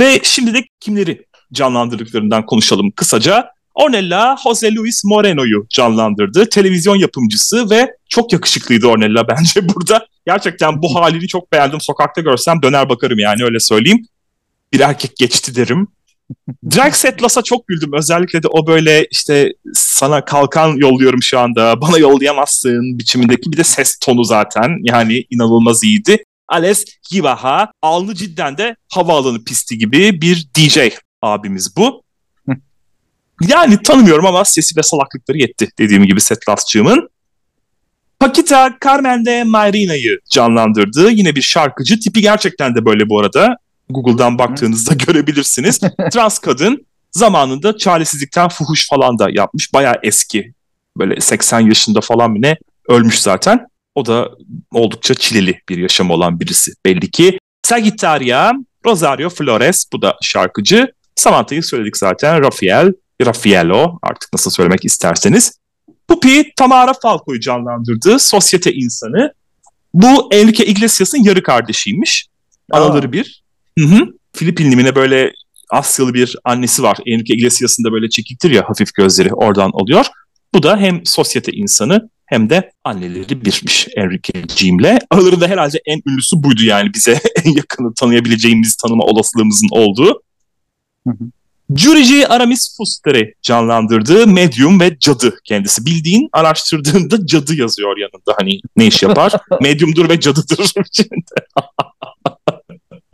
Ve 0.00 0.20
şimdi 0.22 0.54
de 0.54 0.64
kimleri 0.80 1.26
canlandırdıklarından 1.52 2.46
konuşalım 2.46 2.90
kısaca. 2.90 3.53
Ornella 3.74 4.36
Jose 4.42 4.74
Luis 4.74 5.04
Moreno'yu 5.04 5.66
canlandırdı. 5.70 6.48
Televizyon 6.48 6.96
yapımcısı 6.96 7.70
ve 7.70 7.96
çok 8.08 8.32
yakışıklıydı 8.32 8.86
Ornella 8.86 9.28
bence 9.28 9.68
burada. 9.68 10.06
Gerçekten 10.26 10.82
bu 10.82 10.94
halini 10.94 11.28
çok 11.28 11.52
beğendim. 11.52 11.80
Sokakta 11.80 12.20
görsem 12.20 12.62
döner 12.62 12.88
bakarım 12.88 13.18
yani 13.18 13.44
öyle 13.44 13.60
söyleyeyim. 13.60 14.06
Bir 14.72 14.80
erkek 14.80 15.16
geçti 15.16 15.56
derim. 15.56 15.88
Draxetlas'a 16.76 17.42
çok 17.42 17.68
güldüm. 17.68 17.90
Özellikle 17.94 18.42
de 18.42 18.48
o 18.48 18.66
böyle 18.66 19.06
işte 19.10 19.52
sana 19.74 20.24
kalkan 20.24 20.76
yolluyorum 20.76 21.22
şu 21.22 21.38
anda. 21.38 21.80
Bana 21.80 21.98
yollayamazsın 21.98 22.98
biçimindeki 22.98 23.52
bir 23.52 23.56
de 23.56 23.64
ses 23.64 23.98
tonu 23.98 24.24
zaten. 24.24 24.78
Yani 24.82 25.24
inanılmaz 25.30 25.84
iyiydi. 25.84 26.24
Ales 26.48 26.84
Givaha 27.10 27.72
alnı 27.82 28.14
cidden 28.14 28.58
de 28.58 28.76
havaalanı 28.92 29.44
pisti 29.44 29.78
gibi 29.78 30.20
bir 30.22 30.48
DJ 30.56 30.78
abimiz 31.22 31.76
bu. 31.76 32.03
Yani 33.48 33.82
tanımıyorum 33.82 34.26
ama 34.26 34.44
sesi 34.44 34.76
ve 34.76 34.82
salaklıkları 34.82 35.38
yetti 35.38 35.68
dediğim 35.78 36.04
gibi 36.04 36.20
Setlasçığımın. 36.20 37.08
Pakita 38.20 38.76
Carmen 38.84 39.26
de 39.26 39.44
Marina'yı 39.44 40.18
canlandırdı. 40.30 41.10
Yine 41.10 41.34
bir 41.34 41.42
şarkıcı. 41.42 42.00
Tipi 42.00 42.20
gerçekten 42.20 42.74
de 42.74 42.84
böyle 42.84 43.08
bu 43.08 43.20
arada. 43.20 43.56
Google'dan 43.90 44.38
baktığınızda 44.38 44.94
görebilirsiniz. 45.06 45.80
Trans 46.12 46.38
kadın 46.38 46.86
zamanında 47.12 47.76
çaresizlikten 47.76 48.48
fuhuş 48.48 48.88
falan 48.88 49.18
da 49.18 49.28
yapmış. 49.30 49.72
Bayağı 49.74 49.94
eski. 50.02 50.52
Böyle 50.96 51.20
80 51.20 51.60
yaşında 51.60 52.00
falan 52.00 52.42
ne 52.42 52.56
ölmüş 52.88 53.20
zaten. 53.20 53.66
O 53.94 54.06
da 54.06 54.30
oldukça 54.72 55.14
çileli 55.14 55.60
bir 55.68 55.78
yaşam 55.78 56.10
olan 56.10 56.40
birisi 56.40 56.72
belli 56.86 57.10
ki. 57.10 57.38
Sagittaria, 57.62 58.52
Rosario 58.86 59.30
Flores 59.30 59.84
bu 59.92 60.02
da 60.02 60.16
şarkıcı. 60.22 60.92
Samantha'yı 61.16 61.62
söyledik 61.62 61.96
zaten. 61.96 62.42
Rafael, 62.42 62.92
Raffaello 63.22 63.98
artık 64.02 64.32
nasıl 64.32 64.50
söylemek 64.50 64.84
isterseniz. 64.84 65.58
Pupi 66.08 66.52
Tamara 66.56 66.92
Falco'yu 67.02 67.40
canlandırdı. 67.40 68.18
Sosyete 68.18 68.72
insanı. 68.72 69.32
Bu 69.94 70.28
Enrique 70.32 70.66
Iglesias'ın 70.66 71.22
yarı 71.22 71.42
kardeşiymiş. 71.42 72.26
Anaları 72.70 73.12
bir. 73.12 73.42
Hı 73.78 73.84
hı. 73.84 74.06
Filipinli 74.32 74.94
böyle 74.94 75.32
Asyalı 75.70 76.14
bir 76.14 76.36
annesi 76.44 76.82
var. 76.82 76.98
Enrique 77.06 77.36
Iglesias'ın 77.36 77.84
da 77.84 77.92
böyle 77.92 78.08
çekiktir 78.08 78.50
ya 78.50 78.68
hafif 78.68 78.94
gözleri 78.94 79.34
oradan 79.34 79.70
alıyor. 79.74 80.06
Bu 80.54 80.62
da 80.62 80.76
hem 80.76 81.06
sosyete 81.06 81.52
insanı 81.52 82.10
hem 82.26 82.50
de 82.50 82.72
anneleri 82.84 83.44
birmiş 83.44 83.88
Enrique'ciğimle. 83.96 84.98
Aralarında 85.10 85.48
herhalde 85.48 85.80
en 85.86 86.00
ünlüsü 86.08 86.42
buydu 86.42 86.62
yani 86.62 86.94
bize 86.94 87.20
en 87.44 87.52
yakını 87.52 87.94
tanıyabileceğimiz 87.94 88.76
tanıma 88.76 89.04
olasılığımızın 89.04 89.68
olduğu. 89.70 90.22
Hı 91.06 91.10
hı. 91.10 91.24
Jurici 91.76 92.28
Aramis 92.28 92.76
Fuster'i 92.76 93.34
canlandırdığı 93.42 94.26
medyum 94.26 94.80
ve 94.80 94.98
cadı 94.98 95.38
kendisi. 95.44 95.86
Bildiğin 95.86 96.28
araştırdığında 96.32 97.26
cadı 97.26 97.54
yazıyor 97.54 97.96
yanında. 97.96 98.34
Hani 98.38 98.60
ne 98.76 98.86
iş 98.86 99.02
yapar? 99.02 99.32
Medyumdur 99.60 100.08
ve 100.08 100.20
cadıdır. 100.20 100.72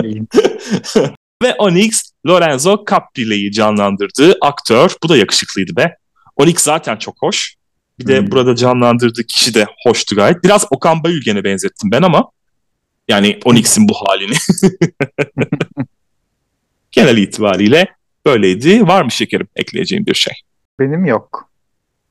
ve 1.43 1.55
Onyx 1.59 2.03
Lorenzo 2.27 2.85
Caprile'yi 2.91 3.53
canlandırdığı 3.53 4.37
aktör. 4.41 4.93
Bu 5.03 5.09
da 5.09 5.17
yakışıklıydı 5.17 5.77
be. 5.77 5.97
Onyx 6.37 6.59
zaten 6.59 6.97
çok 6.97 7.15
hoş. 7.21 7.55
Bir 7.99 8.07
de 8.07 8.21
hmm. 8.21 8.31
burada 8.31 8.57
canlandırdığı 8.57 9.25
kişi 9.25 9.55
de 9.55 9.67
hoştu 9.85 10.17
gayet. 10.17 10.45
Biraz 10.45 10.67
Okan 10.71 11.05
Bayülgen'e 11.05 11.45
benzettim 11.45 11.91
ben 11.91 12.03
ama 12.03 12.31
yani 13.09 13.41
Onyx'in 13.45 13.89
bu 13.89 13.95
halini. 13.95 14.37
Genel 16.93 17.17
itibariyle 17.17 18.00
böyleydi. 18.27 18.87
Var 18.87 19.03
mı 19.03 19.11
şekerim 19.11 19.49
ekleyeceğim 19.57 20.07
bir 20.07 20.15
şey? 20.15 20.35
Benim 20.81 21.05
yok. 21.05 21.51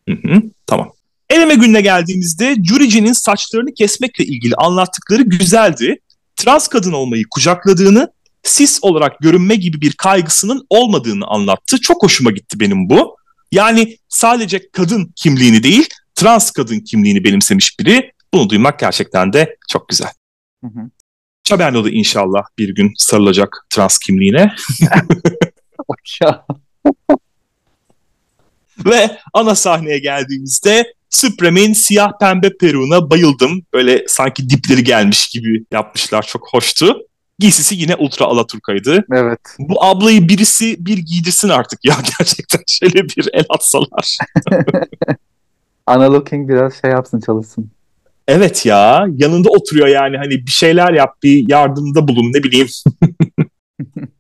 Hı 0.10 0.16
hı, 0.16 0.42
tamam. 0.68 0.92
Eleme 1.30 1.56
gününe 1.56 1.82
geldiğimizde 1.82 2.56
Jurici'nin 2.64 3.14
saçlarını 3.14 3.74
kesmekle 3.74 4.26
ilgili 4.26 4.56
anlattıkları 4.56 5.22
güzeldi. 5.22 6.00
Trans 6.36 6.68
kadın 6.68 6.92
olmayı 6.92 7.24
kucakladığını, 7.32 8.14
sis 8.44 8.80
olarak 8.82 9.20
görünme 9.20 9.56
gibi 9.56 9.82
bir 9.82 9.94
kaygısının 9.94 10.66
olmadığını 10.70 11.26
anlattı. 11.28 11.82
Çok 11.82 12.04
hoşuma 12.04 12.32
gitti 12.32 12.60
benim 12.60 12.90
bu. 12.90 13.16
Yani 13.52 13.98
sadece 14.10 14.70
kadın 14.72 15.14
kimliğini 15.16 15.64
değil, 15.64 15.88
trans 16.16 16.52
kadın 16.52 16.80
kimliğini 16.80 17.24
benimsemiş 17.24 17.80
biri. 17.80 18.12
Bunu 18.34 18.50
duymak 18.50 18.80
gerçekten 18.80 19.34
de 19.34 19.58
çok 19.70 19.90
güzel. 19.90 20.12
Hı 20.64 20.68
hı. 20.68 20.90
Çaberno 21.44 21.84
da 21.84 21.90
inşallah 21.90 22.44
bir 22.58 22.76
gün 22.76 22.94
sarılacak 22.98 23.66
trans 23.70 23.98
kimliğine. 23.98 24.56
Ve 28.86 29.18
ana 29.34 29.56
sahneye 29.56 30.00
geldiğimizde 30.00 30.94
Supreme'in 31.10 31.74
siyah 31.74 32.12
pembe 32.20 32.58
peruğuna 32.58 33.10
bayıldım. 33.10 33.62
Böyle 33.74 34.04
sanki 34.08 34.50
dipleri 34.50 34.84
gelmiş 34.84 35.30
gibi 35.30 35.66
yapmışlar. 35.72 36.24
Çok 36.24 36.54
hoştu. 36.54 36.98
Giysisi 37.40 37.76
yine 37.76 37.96
ultra 37.96 38.26
alaturkaydı. 38.26 39.06
Evet. 39.14 39.40
Bu 39.60 39.84
ablayı 39.84 40.30
birisi 40.30 40.86
bir 40.86 40.98
giydirsin 40.98 41.50
artık 41.50 41.86
ya 41.86 41.96
gerçekten 42.20 42.60
şöyle 42.68 43.04
bir 43.04 43.30
el 43.34 43.46
atsalar. 43.50 44.18
Ana 45.86 46.14
Looking 46.14 46.50
biraz 46.50 46.82
şey 46.82 46.92
yapsın 46.92 47.20
çalışsın. 47.20 47.72
Evet 48.28 48.66
ya 48.66 49.06
yanında 49.18 49.50
oturuyor 49.50 49.88
yani 49.88 50.18
hani 50.18 50.30
bir 50.30 50.52
şeyler 50.52 50.94
yap 50.94 51.16
bir 51.24 51.50
yardımda 51.50 52.08
bulun 52.08 52.34
ne 52.34 52.44
bileyim. 52.44 52.68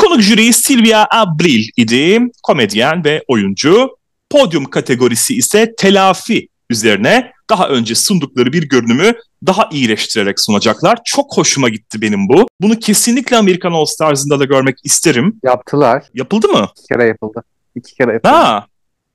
Konuk 0.00 0.20
jüri 0.22 0.52
Silvia 0.52 1.06
Abril 1.10 1.68
idi. 1.76 2.20
Komedyen 2.42 3.04
ve 3.04 3.24
oyuncu. 3.28 3.90
Podyum 4.30 4.64
kategorisi 4.64 5.34
ise 5.34 5.74
telafi 5.76 6.48
üzerine 6.70 7.32
daha 7.50 7.68
önce 7.68 7.94
sundukları 7.94 8.52
bir 8.52 8.68
görünümü 8.68 9.12
daha 9.46 9.68
iyileştirerek 9.72 10.40
sunacaklar. 10.40 10.98
Çok 11.04 11.36
hoşuma 11.36 11.68
gitti 11.68 12.02
benim 12.02 12.28
bu. 12.28 12.48
Bunu 12.60 12.78
kesinlikle 12.78 13.36
Amerikan 13.36 13.72
All 13.72 13.84
Stars'ında 13.84 14.40
da 14.40 14.44
görmek 14.44 14.76
isterim. 14.84 15.40
Yaptılar. 15.42 16.04
Yapıldı 16.14 16.48
mı? 16.48 16.68
İki 16.78 16.86
kere 16.86 17.04
yapıldı. 17.04 17.42
İki 17.74 17.94
kere 17.94 18.12
yapıldı. 18.12 18.32
Ha. 18.32 18.66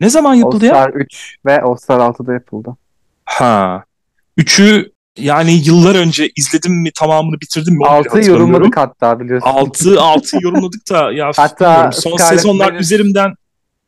Ne 0.02 0.10
zaman 0.10 0.34
yapıldı 0.36 0.66
All 0.66 0.70
ya? 0.70 0.76
All 0.76 0.88
Star 0.90 0.94
3 0.94 1.36
ve 1.46 1.62
All 1.62 1.76
Star 1.76 2.00
6'da 2.00 2.34
yapıldı. 2.34 2.76
Ha. 3.26 3.84
Üçü 4.38 4.92
yani 5.18 5.62
yıllar 5.66 5.96
önce 5.96 6.30
izledim 6.36 6.82
mi 6.82 6.92
tamamını 6.92 7.42
bitirdim 7.42 7.74
mi? 7.74 7.86
Altı 7.88 8.30
yorumladık 8.30 8.78
hatta 8.78 9.20
biliyorsun. 9.20 9.50
Altı, 9.50 10.02
altı 10.02 10.38
yorumladık 10.42 10.90
da 10.90 11.12
ya 11.12 11.32
hatta 11.38 11.92
son 11.92 12.18
Scarlett 12.18 12.40
sezonlar 12.40 12.68
Venice, 12.68 12.82
üzerimden 12.82 13.36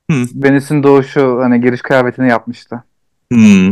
hmm. 0.10 0.25
Venice'in 0.43 0.84
doğuşu 0.84 1.39
hani 1.41 1.62
giriş 1.62 1.81
kıyafetini 1.81 2.29
yapmıştı. 2.29 2.84
Hmm. 3.31 3.67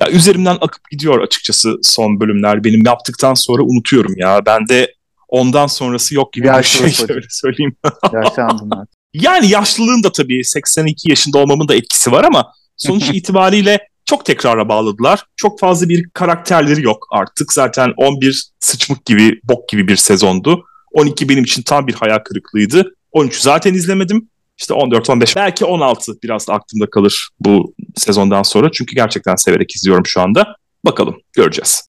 Ya 0.00 0.10
üzerimden 0.10 0.56
akıp 0.60 0.90
gidiyor 0.90 1.20
açıkçası 1.20 1.78
son 1.82 2.20
bölümler. 2.20 2.64
Benim 2.64 2.86
yaptıktan 2.86 3.34
sonra 3.34 3.62
unutuyorum 3.62 4.14
ya. 4.16 4.46
Ben 4.46 4.68
de 4.68 4.94
ondan 5.28 5.66
sonrası 5.66 6.14
yok 6.14 6.32
gibi 6.32 6.46
Yaşlı 6.46 6.86
bir 6.86 6.90
şey 6.90 7.06
öyle 7.10 7.26
söyleyeyim. 7.30 7.76
Yaşandın 8.12 8.70
artık. 8.70 8.96
Yani 9.14 9.48
yaşlılığın 9.48 10.02
da 10.02 10.12
tabii 10.12 10.44
82 10.44 11.10
yaşında 11.10 11.38
olmamın 11.38 11.68
da 11.68 11.74
etkisi 11.74 12.12
var 12.12 12.24
ama 12.24 12.52
sonuç 12.76 13.10
itibariyle 13.12 13.88
çok 14.06 14.24
tekrara 14.24 14.68
bağladılar. 14.68 15.26
Çok 15.36 15.60
fazla 15.60 15.88
bir 15.88 16.08
karakterleri 16.08 16.82
yok 16.82 17.06
artık. 17.10 17.52
Zaten 17.52 17.92
11 17.96 18.50
sıçmık 18.60 19.04
gibi, 19.04 19.40
bok 19.44 19.68
gibi 19.68 19.88
bir 19.88 19.96
sezondu. 19.96 20.64
12 20.92 21.28
benim 21.28 21.44
için 21.44 21.62
tam 21.62 21.86
bir 21.86 21.94
hayal 21.94 22.18
kırıklığıydı. 22.18 22.94
13 23.12 23.40
zaten 23.40 23.74
izlemedim. 23.74 24.28
İşte 24.58 24.74
14, 24.74 25.10
15, 25.10 25.36
belki 25.36 25.64
16 25.64 26.12
biraz 26.22 26.48
da 26.48 26.54
aklımda 26.54 26.90
kalır 26.90 27.28
bu 27.40 27.74
sezondan 27.96 28.42
sonra. 28.42 28.70
Çünkü 28.72 28.94
gerçekten 28.94 29.36
severek 29.36 29.76
izliyorum 29.76 30.06
şu 30.06 30.20
anda. 30.20 30.56
Bakalım, 30.84 31.20
göreceğiz. 31.32 31.88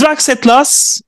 Draxetlas 0.00 1.00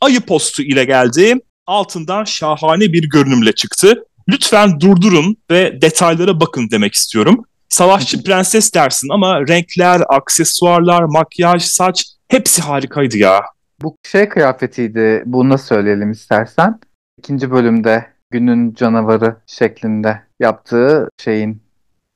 ayı 0.00 0.20
postu 0.20 0.62
ile 0.62 0.84
geldi. 0.84 1.34
Altından 1.66 2.24
şahane 2.24 2.92
bir 2.92 3.08
görünümle 3.08 3.52
çıktı. 3.52 4.04
Lütfen 4.28 4.80
durdurun 4.80 5.36
ve 5.50 5.82
detaylara 5.82 6.40
bakın 6.40 6.70
demek 6.70 6.94
istiyorum. 6.94 7.44
Savaşçı 7.72 8.22
prenses 8.22 8.74
dersin 8.74 9.08
ama 9.08 9.40
renkler, 9.40 10.02
aksesuarlar, 10.08 11.02
makyaj, 11.02 11.62
saç 11.62 12.04
hepsi 12.28 12.62
harikaydı 12.62 13.18
ya. 13.18 13.42
Bu 13.82 13.96
şey 14.02 14.28
kıyafetiydi. 14.28 15.22
Bunu 15.26 15.48
nasıl 15.48 15.66
söyleyelim 15.66 16.12
istersen. 16.12 16.80
İkinci 17.18 17.50
bölümde 17.50 18.06
günün 18.30 18.74
canavarı 18.74 19.36
şeklinde 19.46 20.22
yaptığı 20.40 21.08
şeyin 21.24 21.62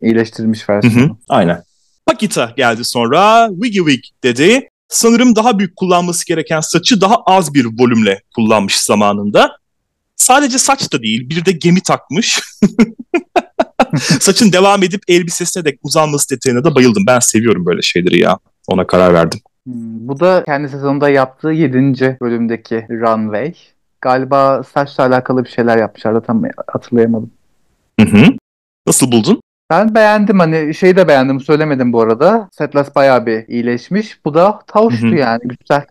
iyileştirilmiş 0.03 0.69
versiyonu. 0.69 1.01
Hı 1.01 1.13
hı, 1.13 1.17
aynen. 1.29 1.63
Pakita 2.07 2.53
geldi 2.57 2.85
sonra. 2.85 3.49
Wiggy 3.53 3.79
Wig 3.79 4.05
dedi. 4.23 4.69
Sanırım 4.89 5.37
daha 5.37 5.59
büyük 5.59 5.77
kullanması 5.77 6.27
gereken 6.27 6.61
saçı 6.61 7.01
daha 7.01 7.17
az 7.27 7.55
bir 7.55 7.67
volümle 7.79 8.23
kullanmış 8.35 8.81
zamanında. 8.81 9.57
Sadece 10.17 10.59
saç 10.59 10.93
da 10.93 11.03
değil 11.03 11.31
bir 11.31 11.45
de 11.45 11.53
gemi 11.53 11.81
takmış. 11.81 12.41
Saçın 14.21 14.53
devam 14.53 14.83
edip 14.83 15.03
elbisesine 15.09 15.65
de 15.65 15.79
uzanması 15.83 16.31
detayına 16.31 16.65
da 16.65 16.75
bayıldım. 16.75 17.05
Ben 17.07 17.19
seviyorum 17.19 17.67
böyle 17.67 17.83
şeyleri 17.83 18.21
ya. 18.21 18.39
Ona 18.67 18.87
karar 18.87 19.15
verdim. 19.15 19.41
Hmm, 19.65 20.09
bu 20.09 20.21
da 20.21 20.45
kendi 20.47 20.69
sezonunda 20.69 21.09
yaptığı 21.09 21.49
7. 21.49 22.19
bölümdeki 22.21 22.87
runway. 22.91 23.55
Galiba 24.01 24.63
saçla 24.63 25.05
alakalı 25.05 25.45
bir 25.45 25.51
şeyler 25.51 25.79
yapmışlardı 25.79 26.21
tam 26.27 26.43
hatırlayamadım. 26.67 27.31
Hı 28.01 28.07
hı. 28.07 28.27
Nasıl 28.87 29.13
buldun? 29.13 29.41
Ben 29.71 29.95
beğendim 29.95 30.39
hani 30.39 30.75
şeyi 30.75 30.97
de 30.97 31.09
beğendim 31.09 31.41
söylemedim 31.41 31.93
bu 31.93 32.01
arada. 32.01 32.49
Setlas 32.53 32.95
bayağı 32.95 33.27
bir 33.27 33.49
iyileşmiş. 33.49 34.25
Bu 34.25 34.35
da 34.35 34.61
tavuştu 34.67 35.15
yani 35.15 35.41
güzel. 35.61 35.85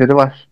Biri 0.00 0.14
var. 0.14 0.48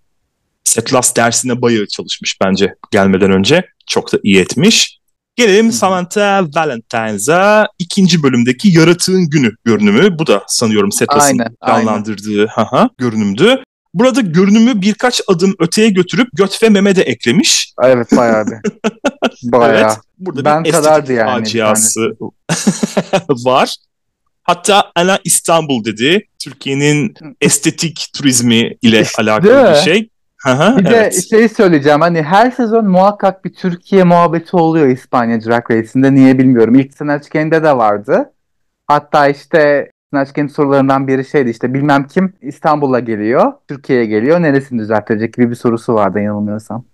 Setlas 0.64 1.16
dersine 1.16 1.62
bayağı 1.62 1.86
çalışmış 1.86 2.38
bence 2.44 2.74
gelmeden 2.90 3.30
önce. 3.30 3.64
Çok 3.86 4.12
da 4.12 4.18
iyi 4.22 4.38
etmiş. 4.38 5.01
Gelelim. 5.36 5.72
Samantha 5.72 6.44
Valentine's'a 6.54 7.66
ikinci 7.78 8.22
bölümdeki 8.22 8.78
Yaratığın 8.78 9.30
Günü 9.30 9.50
görünümü. 9.64 10.18
Bu 10.18 10.26
da 10.26 10.44
sanıyorum 10.46 10.92
Setlas'ın 10.92 11.40
canlandırdığı 11.66 12.46
haha, 12.46 12.90
görünümdü. 12.98 13.62
Burada 13.94 14.20
görünümü 14.20 14.82
birkaç 14.82 15.20
adım 15.28 15.54
öteye 15.58 15.90
götürüp 15.90 16.28
göt 16.32 16.62
ve 16.62 16.68
meme 16.68 16.96
de 16.96 17.02
eklemiş. 17.02 17.72
Evet 17.82 18.08
bayağı 18.16 18.46
bir. 18.46 18.72
bayağı. 19.52 19.80
Evet, 19.80 19.98
burada 20.18 20.44
ben 20.44 20.64
bir 20.64 20.72
kadardı 20.72 21.12
yani. 21.12 21.30
faciası 21.30 22.16
var. 23.28 23.76
Hatta 24.42 24.92
Ana 24.94 25.18
İstanbul 25.24 25.84
dedi. 25.84 26.28
Türkiye'nin 26.38 27.14
estetik 27.40 28.06
turizmi 28.14 28.76
ile 28.82 29.06
alakalı 29.18 29.70
bir 29.74 29.80
şey. 29.80 30.08
Bir 30.46 30.86
evet. 30.86 31.14
de 31.14 31.20
şey 31.20 31.48
söyleyeceğim 31.48 32.00
hani 32.00 32.22
her 32.22 32.50
sezon 32.50 32.86
muhakkak 32.86 33.44
bir 33.44 33.54
Türkiye 33.54 34.04
muhabbeti 34.04 34.56
oluyor 34.56 34.86
İspanya 34.86 35.44
Drag 35.44 35.70
Race'inde 35.70 36.14
niye 36.14 36.38
bilmiyorum. 36.38 36.74
İlk 36.74 36.94
Snatch 36.94 37.34
de 37.34 37.76
vardı. 37.76 38.32
Hatta 38.86 39.28
işte 39.28 39.90
Snatch 40.10 40.34
Game 40.34 40.48
sorularından 40.48 41.08
biri 41.08 41.24
şeydi 41.24 41.50
işte 41.50 41.74
bilmem 41.74 42.06
kim 42.06 42.32
İstanbul'a 42.42 43.00
geliyor, 43.00 43.52
Türkiye'ye 43.68 44.06
geliyor, 44.06 44.42
neresini 44.42 44.78
düzeltecek 44.78 45.34
gibi 45.34 45.50
bir 45.50 45.56
sorusu 45.56 45.94
vardı 45.94 46.20
yanılmıyorsam. 46.20 46.84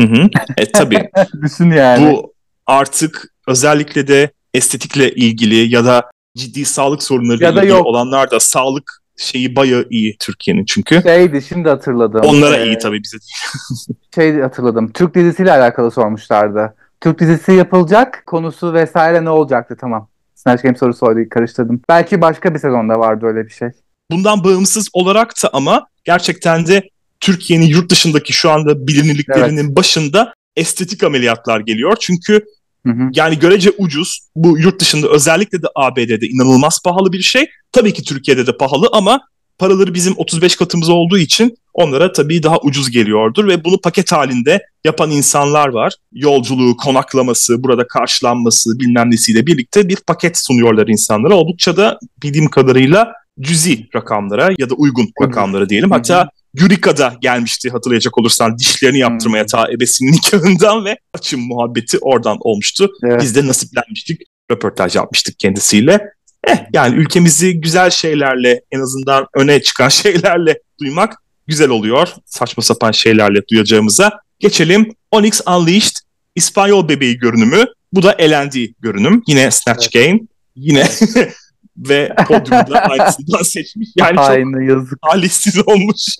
Hı 0.00 0.06
hı. 0.06 0.28
E 0.56 0.72
tabii. 0.72 1.10
Düşün 1.42 1.70
yani. 1.70 2.12
Bu 2.12 2.32
artık 2.66 3.32
özellikle 3.46 4.08
de 4.08 4.30
estetikle 4.54 5.12
ilgili 5.14 5.74
ya 5.74 5.84
da 5.84 6.10
ciddi 6.36 6.64
sağlık 6.64 7.02
sorunları 7.02 7.42
ya 7.42 7.50
ilgili 7.50 7.68
yok. 7.68 7.86
olanlar 7.86 8.30
da 8.30 8.40
sağlık 8.40 9.02
şeyi 9.18 9.56
bayağı 9.56 9.86
iyi 9.90 10.16
Türkiye'nin 10.18 10.64
çünkü. 10.64 11.02
Şeydi 11.02 11.42
şimdi 11.42 11.68
hatırladım. 11.68 12.20
Onlara 12.24 12.56
ee, 12.56 12.66
iyi 12.66 12.78
tabii 12.78 13.02
bize 13.02 13.18
değil. 13.18 13.98
şey 14.14 14.40
hatırladım. 14.40 14.92
Türk 14.92 15.14
dizisiyle 15.14 15.52
alakalı 15.52 15.90
sormuşlardı. 15.90 16.74
Türk 17.00 17.20
dizisi 17.20 17.52
yapılacak 17.52 18.22
konusu 18.26 18.74
vesaire 18.74 19.24
ne 19.24 19.30
olacaktı 19.30 19.76
tamam. 19.80 20.08
Snatch 20.34 20.62
Game 20.62 20.78
sorusu 20.78 21.06
oydu 21.06 21.28
karıştırdım. 21.30 21.80
Belki 21.88 22.20
başka 22.20 22.54
bir 22.54 22.58
sezonda 22.58 22.98
vardı 22.98 23.26
öyle 23.26 23.46
bir 23.46 23.52
şey. 23.52 23.68
Bundan 24.10 24.44
bağımsız 24.44 24.88
olarak 24.92 25.42
da 25.42 25.50
ama 25.52 25.86
gerçekten 26.04 26.66
de 26.66 26.88
Türkiye'nin 27.20 27.66
yurt 27.66 27.90
dışındaki 27.90 28.32
şu 28.32 28.50
anda 28.50 28.86
bilinirliklerinin 28.86 29.64
evet. 29.64 29.76
başında 29.76 30.34
estetik 30.56 31.02
ameliyatlar 31.02 31.60
geliyor. 31.60 31.96
Çünkü 32.00 32.44
Hı 32.86 32.92
hı. 32.92 33.10
Yani 33.14 33.38
görece 33.38 33.70
ucuz. 33.78 34.20
Bu 34.36 34.58
yurt 34.58 34.80
dışında 34.80 35.08
özellikle 35.08 35.62
de 35.62 35.66
ABD'de 35.74 36.26
inanılmaz 36.26 36.82
pahalı 36.84 37.12
bir 37.12 37.22
şey. 37.22 37.46
Tabii 37.72 37.92
ki 37.92 38.04
Türkiye'de 38.04 38.46
de 38.46 38.56
pahalı 38.56 38.88
ama 38.92 39.20
paraları 39.58 39.94
bizim 39.94 40.14
35 40.16 40.56
katımız 40.56 40.88
olduğu 40.88 41.18
için 41.18 41.56
onlara 41.74 42.12
tabii 42.12 42.42
daha 42.42 42.60
ucuz 42.60 42.90
geliyordur 42.90 43.48
ve 43.48 43.64
bunu 43.64 43.80
paket 43.80 44.12
halinde 44.12 44.62
yapan 44.84 45.10
insanlar 45.10 45.68
var. 45.68 45.94
Yolculuğu, 46.12 46.76
konaklaması, 46.76 47.62
burada 47.62 47.86
karşılanması 47.86 48.78
bilmem 48.78 49.10
nesiyle 49.10 49.46
birlikte 49.46 49.88
bir 49.88 49.96
paket 50.06 50.38
sunuyorlar 50.38 50.88
insanlara. 50.88 51.34
Oldukça 51.34 51.76
da 51.76 51.98
bildiğim 52.22 52.50
kadarıyla 52.50 53.12
cüzi 53.40 53.86
rakamlara 53.94 54.50
ya 54.58 54.70
da 54.70 54.74
uygun 54.74 55.08
rakamlara 55.22 55.68
diyelim. 55.68 55.90
Hatta 55.90 56.30
Yurika'da 56.60 57.16
gelmişti 57.20 57.70
hatırlayacak 57.70 58.18
olursan 58.18 58.58
dişlerini 58.58 58.98
yaptırmaya 58.98 59.42
hmm. 59.42 59.48
ta 59.48 59.70
ebesinin 59.72 60.12
nikahından 60.16 60.84
ve 60.84 60.98
açım 61.14 61.40
muhabbeti 61.40 61.98
oradan 61.98 62.36
olmuştu. 62.40 62.90
Evet. 63.04 63.22
Biz 63.22 63.34
de 63.34 63.46
nasiplenmiştik. 63.46 64.20
Röportaj 64.50 64.96
yapmıştık 64.96 65.38
kendisiyle. 65.38 66.00
Eh, 66.46 66.58
yani 66.72 66.96
ülkemizi 66.96 67.60
güzel 67.60 67.90
şeylerle 67.90 68.62
en 68.70 68.80
azından 68.80 69.26
öne 69.34 69.62
çıkan 69.62 69.88
şeylerle 69.88 70.58
duymak 70.80 71.14
güzel 71.46 71.68
oluyor. 71.68 72.08
Saçma 72.26 72.62
sapan 72.62 72.90
şeylerle 72.90 73.48
duyacağımıza. 73.48 74.20
Geçelim 74.38 74.92
Onyx 75.10 75.40
Unleashed 75.46 75.96
İspanyol 76.34 76.88
bebeği 76.88 77.18
görünümü. 77.18 77.64
Bu 77.92 78.02
da 78.02 78.12
elendi 78.12 78.74
görünüm. 78.80 79.22
Yine 79.26 79.50
Snatch 79.50 79.96
evet. 79.96 80.06
Game. 80.06 80.20
Yine 80.56 80.88
ve 81.78 82.14
podyumda 82.28 82.80
aynısından 82.90 83.42
seçmiş. 83.42 83.88
Yani 83.96 84.20
Aynı, 84.20 84.64
yazık. 84.64 85.02
talihsiz 85.02 85.68
olmuş. 85.68 86.16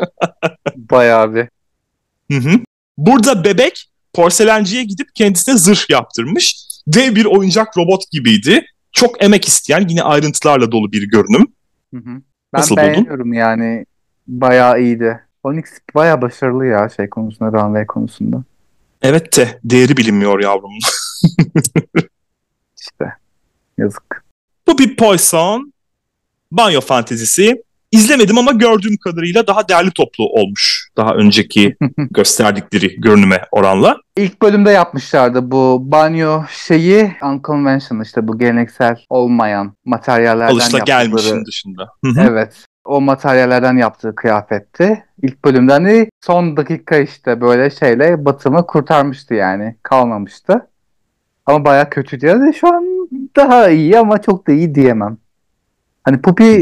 Bayağı 0.76 1.34
bir. 1.34 1.48
Hı 2.32 2.38
hı. 2.38 2.60
Burada 2.98 3.44
bebek 3.44 3.90
porselenciye 4.12 4.84
gidip 4.84 5.08
kendisine 5.14 5.56
zırh 5.56 5.90
yaptırmış. 5.90 6.56
Dev 6.86 7.14
bir 7.14 7.24
oyuncak 7.24 7.78
robot 7.78 8.10
gibiydi. 8.10 8.66
Çok 8.92 9.24
emek 9.24 9.48
isteyen 9.48 9.86
yine 9.88 10.02
ayrıntılarla 10.02 10.72
dolu 10.72 10.92
bir 10.92 11.10
görünüm. 11.10 11.46
Hı 11.94 12.00
hı. 12.00 12.22
Ben 12.52 12.60
Nasıl 12.60 12.76
beğeniyorum 12.76 13.20
buldun? 13.20 13.38
yani. 13.38 13.86
Bayağı 14.26 14.80
iyiydi. 14.82 15.20
Onyx 15.42 15.64
bayağı 15.94 16.22
başarılı 16.22 16.66
ya 16.66 16.88
şey 16.88 17.08
konusunda, 17.08 17.52
runway 17.52 17.86
konusunda. 17.86 18.44
Evet 19.02 19.36
de 19.36 19.60
değeri 19.64 19.96
bilinmiyor 19.96 20.42
yavrum. 20.42 20.70
İşte 22.80 23.12
yazık. 23.78 24.27
Bu 24.68 24.78
bir 24.78 24.96
Poisson 24.96 25.72
banyo 26.52 26.80
fantezisi. 26.80 27.62
İzlemedim 27.92 28.38
ama 28.38 28.52
gördüğüm 28.52 28.96
kadarıyla 28.96 29.46
daha 29.46 29.68
değerli 29.68 29.90
toplu 29.90 30.24
olmuş. 30.24 30.88
Daha 30.96 31.14
önceki 31.14 31.76
gösterdikleri 32.10 33.00
görünüme 33.00 33.42
oranla. 33.52 33.96
İlk 34.16 34.42
bölümde 34.42 34.70
yapmışlardı 34.70 35.50
bu 35.50 35.78
banyo 35.84 36.42
şeyi 36.66 37.12
unconventional 37.22 38.04
işte 38.04 38.28
bu 38.28 38.38
geleneksel 38.38 39.04
olmayan 39.08 39.72
materyallerden 39.84 40.52
Alışla 40.54 40.78
yaptıkları. 40.78 41.04
gelmişin 41.04 41.44
dışında. 41.44 41.88
evet. 42.20 42.64
O 42.84 43.00
materyallerden 43.00 43.76
yaptığı 43.76 44.14
kıyafetti. 44.14 45.04
İlk 45.22 45.44
bölümden 45.44 45.84
hani 45.84 46.10
son 46.24 46.56
dakika 46.56 46.96
işte 46.96 47.40
böyle 47.40 47.70
şeyle 47.70 48.24
batımı 48.24 48.66
kurtarmıştı 48.66 49.34
yani. 49.34 49.76
Kalmamıştı. 49.82 50.66
Ama 51.46 51.64
baya 51.64 51.90
kötü 51.90 52.20
diye 52.20 52.52
şu 52.60 52.74
an 52.74 52.97
daha 53.38 53.70
iyi 53.70 53.98
ama 53.98 54.22
çok 54.22 54.46
da 54.46 54.52
iyi 54.52 54.74
diyemem. 54.74 55.18
Hani 56.04 56.20
Puppy 56.20 56.60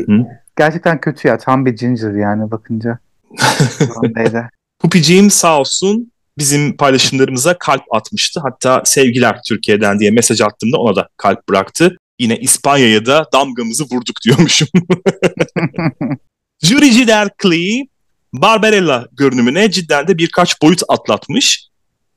gerçekten 0.56 1.00
kötü 1.00 1.28
ya. 1.28 1.38
Tam 1.38 1.66
bir 1.66 1.76
ginger 1.76 2.12
yani 2.12 2.50
bakınca. 2.50 2.98
Puppy'ciğim 4.80 5.30
sağ 5.30 5.60
olsun 5.60 6.12
bizim 6.38 6.76
paylaşımlarımıza 6.76 7.58
kalp 7.58 7.82
atmıştı. 7.94 8.40
Hatta 8.40 8.82
sevgiler 8.84 9.40
Türkiye'den 9.48 9.98
diye 9.98 10.10
mesaj 10.10 10.40
attığımda 10.40 10.78
ona 10.78 10.96
da 10.96 11.08
kalp 11.16 11.48
bıraktı. 11.48 11.96
Yine 12.18 12.36
İspanya'ya 12.36 13.06
da 13.06 13.26
damgamızı 13.32 13.84
vurduk 13.84 14.16
diyormuşum. 14.24 14.68
Jürici 16.62 17.08
Derkli 17.08 17.88
Barbarella 18.32 19.06
görünümüne 19.12 19.70
cidden 19.70 20.08
de 20.08 20.18
birkaç 20.18 20.62
boyut 20.62 20.82
atlatmış. 20.88 21.68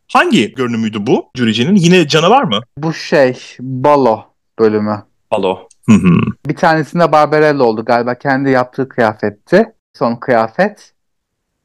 Hangi 0.08 0.54
görünümüydü 0.54 1.08
bu 1.08 1.32
Jürici'nin? 1.38 1.76
Yine 1.76 2.08
canavar 2.08 2.44
mı? 2.44 2.62
Bu 2.78 2.94
şey 2.94 3.38
Balo 3.60 4.29
bölümü. 4.60 5.04
Balo. 5.32 5.68
bir 6.48 6.56
tanesinde 6.56 7.12
Barbarella 7.12 7.64
oldu 7.64 7.86
galiba. 7.86 8.16
Kendi 8.16 8.50
yaptığı 8.50 8.90
kıyafetti. 8.90 9.66
Son 9.98 10.16
kıyafet. 10.16 10.94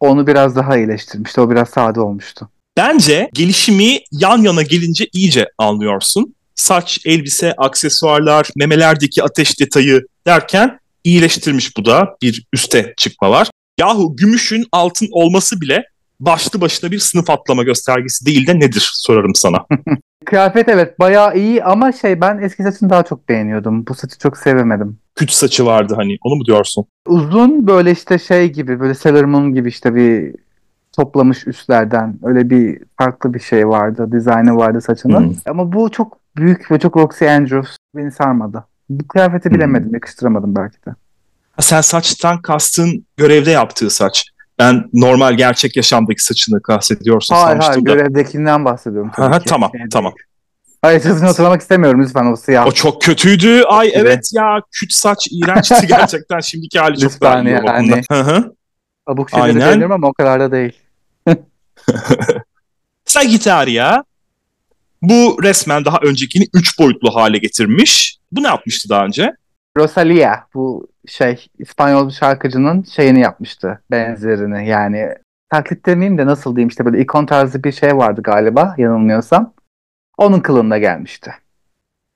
Onu 0.00 0.26
biraz 0.26 0.56
daha 0.56 0.76
iyileştirmişti. 0.76 1.40
O 1.40 1.50
biraz 1.50 1.68
sade 1.68 2.00
olmuştu. 2.00 2.48
Bence 2.76 3.30
gelişimi 3.34 3.98
yan 4.12 4.38
yana 4.38 4.62
gelince 4.62 5.06
iyice 5.12 5.46
anlıyorsun. 5.58 6.34
Saç, 6.54 7.00
elbise, 7.04 7.52
aksesuarlar, 7.52 8.48
memelerdeki 8.56 9.22
ateş 9.22 9.60
detayı 9.60 10.06
derken 10.26 10.78
iyileştirmiş 11.04 11.76
bu 11.76 11.84
da. 11.84 12.16
Bir 12.22 12.46
üste 12.52 12.94
çıkma 12.96 13.30
var. 13.30 13.50
Yahu 13.78 14.16
gümüşün 14.16 14.66
altın 14.72 15.08
olması 15.12 15.60
bile 15.60 15.84
başlı 16.20 16.60
başına 16.60 16.90
bir 16.90 16.98
sınıf 16.98 17.30
atlama 17.30 17.62
göstergesi 17.62 18.26
değil 18.26 18.46
de 18.46 18.58
nedir 18.58 18.90
sorarım 18.94 19.34
sana. 19.34 19.66
Kıyafet 20.24 20.68
evet 20.68 20.98
bayağı 21.00 21.36
iyi 21.36 21.64
ama 21.64 21.92
şey 21.92 22.20
ben 22.20 22.38
eski 22.38 22.62
saçını 22.62 22.90
daha 22.90 23.02
çok 23.02 23.28
beğeniyordum. 23.28 23.86
Bu 23.86 23.94
saçı 23.94 24.18
çok 24.18 24.36
sevemedim. 24.36 24.98
küt 25.14 25.30
saçı 25.30 25.66
vardı 25.66 25.94
hani 25.96 26.16
onu 26.22 26.36
mu 26.36 26.44
diyorsun? 26.44 26.84
Uzun 27.06 27.66
böyle 27.66 27.90
işte 27.90 28.18
şey 28.18 28.52
gibi 28.52 28.80
böyle 28.80 28.94
Sailor 28.94 29.24
Moon 29.24 29.54
gibi 29.54 29.68
işte 29.68 29.94
bir 29.94 30.34
toplamış 30.92 31.46
üstlerden 31.46 32.18
öyle 32.22 32.50
bir 32.50 32.78
farklı 32.98 33.34
bir 33.34 33.40
şey 33.40 33.68
vardı. 33.68 34.08
Dizaynı 34.12 34.56
vardı 34.56 34.80
saçının. 34.80 35.28
Hmm. 35.28 35.36
Ama 35.46 35.72
bu 35.72 35.90
çok 35.90 36.18
büyük 36.36 36.70
ve 36.70 36.78
çok 36.78 36.96
Roxy 36.96 37.28
Andrews 37.28 37.76
beni 37.96 38.12
sarmadı. 38.12 38.64
Bu 38.88 39.08
kıyafeti 39.08 39.48
hmm. 39.48 39.56
bilemedim, 39.56 39.86
hmm. 39.86 39.94
yakıştıramadım 39.94 40.56
belki 40.56 40.76
de. 40.86 40.90
Ha, 41.52 41.62
sen 41.62 41.80
saçtan 41.80 42.42
kastın 42.42 43.06
görevde 43.16 43.50
yaptığı 43.50 43.90
saç. 43.90 44.33
Ben 44.58 44.84
normal 44.92 45.34
gerçek 45.34 45.76
yaşamdaki 45.76 46.24
saçını 46.24 46.62
kastediyorsun 46.62 47.34
hayır, 47.34 47.46
sanmıştım 47.46 47.84
hayır, 47.86 47.86
da. 47.86 48.04
görevdekinden 48.04 48.64
bahsediyorum 48.64 49.10
tabii 49.16 49.34
ha, 49.34 49.38
ki. 49.38 49.48
Tamam, 49.48 49.70
şey 49.76 49.88
tamam. 49.92 50.12
Hayır 50.82 51.00
sözünü 51.00 51.26
hatırlamak 51.26 51.60
istemiyorum 51.60 52.02
lütfen 52.02 52.32
o 52.32 52.36
siyah. 52.36 52.66
O 52.66 52.72
çok 52.72 53.02
kötüydü. 53.02 53.62
Ay 53.62 53.88
evet, 53.94 54.06
evet 54.06 54.30
ya 54.32 54.60
küt 54.72 54.92
saç 54.92 55.28
iğrençti 55.30 55.86
gerçekten. 55.88 56.40
Şimdiki 56.40 56.78
hali 56.78 56.98
çok 56.98 57.20
daha 57.20 57.40
iyi 57.40 57.48
yani. 57.48 58.02
Abuk 59.06 59.30
şeyleri 59.30 59.56
beğeniyorum 59.56 59.92
ama 59.92 60.08
o 60.08 60.12
kadar 60.12 60.40
da 60.40 60.52
değil. 60.52 60.72
Sagittaria 63.04 64.02
bu 65.02 65.38
resmen 65.42 65.84
daha 65.84 65.98
öncekini 66.02 66.46
3 66.54 66.78
boyutlu 66.78 67.14
hale 67.14 67.38
getirmiş. 67.38 68.18
Bu 68.32 68.42
ne 68.42 68.46
yapmıştı 68.46 68.88
daha 68.88 69.04
önce? 69.04 69.32
Rosalia 69.76 70.46
bu 70.54 70.88
şey 71.06 71.46
İspanyol 71.58 72.10
şarkıcının 72.10 72.82
şeyini 72.82 73.20
yapmıştı 73.20 73.82
benzerini 73.90 74.68
yani 74.68 75.08
taklit 75.50 75.86
demeyeyim 75.86 76.18
de 76.18 76.26
nasıl 76.26 76.56
diyeyim 76.56 76.68
işte 76.68 76.84
böyle 76.84 77.00
ikon 77.00 77.26
tarzı 77.26 77.64
bir 77.64 77.72
şey 77.72 77.96
vardı 77.96 78.22
galiba 78.22 78.74
yanılmıyorsam. 78.78 79.52
Onun 80.18 80.40
kılığında 80.40 80.78
gelmişti. 80.78 81.34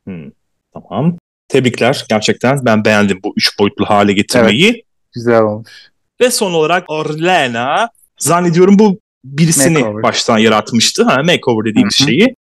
Hmm, 0.05 0.31
tamam. 0.73 1.17
Tebrikler 1.49 2.07
gerçekten 2.09 2.59
ben 2.65 2.85
beğendim 2.85 3.21
bu 3.25 3.35
üç 3.37 3.59
boyutlu 3.59 3.85
hale 3.85 4.13
getirmeyi. 4.13 4.71
Evet, 4.71 4.83
güzel 5.15 5.43
olmuş. 5.43 5.91
Ve 6.21 6.31
son 6.31 6.53
olarak 6.53 6.85
Orlena 6.89 7.89
zannediyorum 8.19 8.79
bu 8.79 8.99
birisini 9.25 9.79
makeover. 9.79 10.03
baştan 10.03 10.39
yaratmıştı. 10.39 11.05
Ha, 11.05 11.23
makeover 11.23 11.65
dediğimiz 11.71 12.01
Hı-hı. 12.01 12.09
şeyi. 12.09 12.35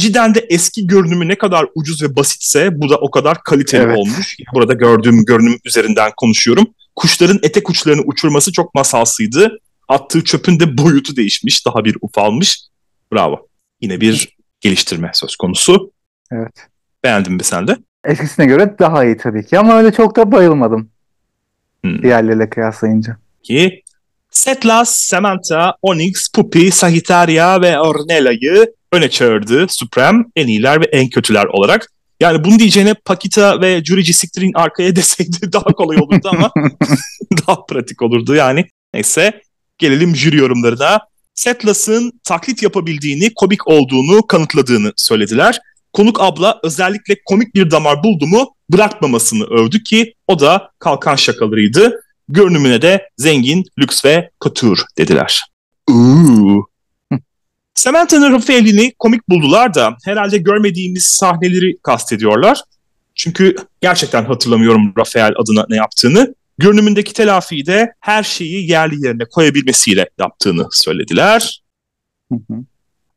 Cidden 0.00 0.34
de 0.34 0.46
eski 0.50 0.86
görünümü 0.86 1.28
ne 1.28 1.38
kadar 1.38 1.66
ucuz 1.74 2.02
ve 2.02 2.16
basitse 2.16 2.80
bu 2.80 2.90
da 2.90 2.96
o 2.96 3.10
kadar 3.10 3.42
kaliteli 3.42 3.82
evet. 3.82 3.98
olmuş. 3.98 4.36
Burada 4.54 4.72
gördüğüm 4.72 5.24
görünüm 5.24 5.58
üzerinden 5.64 6.12
konuşuyorum. 6.16 6.66
Kuşların 6.96 7.38
etek 7.42 7.70
uçlarını 7.70 8.02
uçurması 8.06 8.52
çok 8.52 8.74
masalsıydı. 8.74 9.58
Attığı 9.88 10.24
çöpün 10.24 10.60
de 10.60 10.78
boyutu 10.78 11.16
değişmiş. 11.16 11.66
Daha 11.66 11.84
bir 11.84 11.96
ufalmış. 12.00 12.60
Bravo. 13.12 13.46
Yine 13.80 14.00
bir 14.00 14.36
geliştirme 14.60 15.10
söz 15.14 15.36
konusu. 15.36 15.92
Evet. 16.32 16.68
Beğendin 17.04 17.32
mi 17.32 17.44
sen 17.44 17.68
de? 17.68 17.76
Eskisine 18.04 18.46
göre 18.46 18.74
daha 18.78 19.04
iyi 19.04 19.16
tabii 19.16 19.46
ki 19.46 19.58
ama 19.58 19.78
öyle 19.78 19.92
çok 19.92 20.16
da 20.16 20.32
bayılmadım. 20.32 20.90
Hmm. 21.84 22.02
Diğerleriyle 22.02 22.50
kıyaslayınca. 22.50 23.16
Ki 23.42 23.82
Setlas, 24.30 24.96
Samantha, 24.96 25.74
Onyx, 25.82 26.28
Puppy, 26.28 26.68
Sagittaria 26.68 27.62
ve 27.62 27.80
Ornella'yı 27.80 28.74
öne 28.92 29.10
çağırdı 29.10 29.66
Supreme 29.68 30.24
en 30.36 30.46
iyiler 30.46 30.80
ve 30.80 30.84
en 30.84 31.08
kötüler 31.08 31.44
olarak. 31.44 31.92
Yani 32.20 32.44
bunu 32.44 32.58
diyeceğine 32.58 32.94
Pakita 32.94 33.60
ve 33.60 33.84
Jurici 33.84 34.12
Siktir'in 34.12 34.52
arkaya 34.54 34.96
deseydi 34.96 35.52
daha 35.52 35.64
kolay 35.64 35.96
olurdu 36.00 36.28
ama 36.32 36.50
daha 37.46 37.66
pratik 37.66 38.02
olurdu 38.02 38.34
yani. 38.34 38.66
Neyse 38.94 39.42
gelelim 39.78 40.16
jüri 40.16 40.36
yorumlarına. 40.36 41.00
Setlas'ın 41.34 42.20
taklit 42.24 42.62
yapabildiğini, 42.62 43.34
komik 43.34 43.68
olduğunu 43.68 44.26
kanıtladığını 44.26 44.92
söylediler. 44.96 45.60
Konuk 45.92 46.20
abla 46.20 46.60
özellikle 46.62 47.16
komik 47.24 47.54
bir 47.54 47.70
damar 47.70 48.02
buldu 48.02 48.26
mu 48.26 48.54
bırakmamasını 48.72 49.44
övdü 49.44 49.82
ki 49.82 50.14
o 50.28 50.40
da 50.40 50.70
kalkan 50.78 51.16
şakalarıydı. 51.16 52.00
Görünümüne 52.28 52.82
de 52.82 53.08
zengin, 53.18 53.64
lüks 53.78 54.04
ve 54.04 54.30
couture 54.40 54.80
dediler. 54.98 55.42
Uuu. 55.90 56.69
Samantha'nın 57.80 58.32
Rafael'ini 58.32 58.92
komik 58.98 59.28
buldular 59.28 59.74
da 59.74 59.96
herhalde 60.04 60.38
görmediğimiz 60.38 61.02
sahneleri 61.02 61.76
kastediyorlar. 61.82 62.62
Çünkü 63.14 63.56
gerçekten 63.80 64.24
hatırlamıyorum 64.24 64.92
Rafael 64.98 65.32
adına 65.36 65.66
ne 65.68 65.76
yaptığını. 65.76 66.34
Görünümündeki 66.58 67.12
telafiyi 67.12 67.66
de 67.66 67.92
her 68.00 68.22
şeyi 68.22 68.70
yerli 68.70 69.06
yerine 69.06 69.24
koyabilmesiyle 69.24 70.08
yaptığını 70.18 70.68
söylediler. 70.70 71.62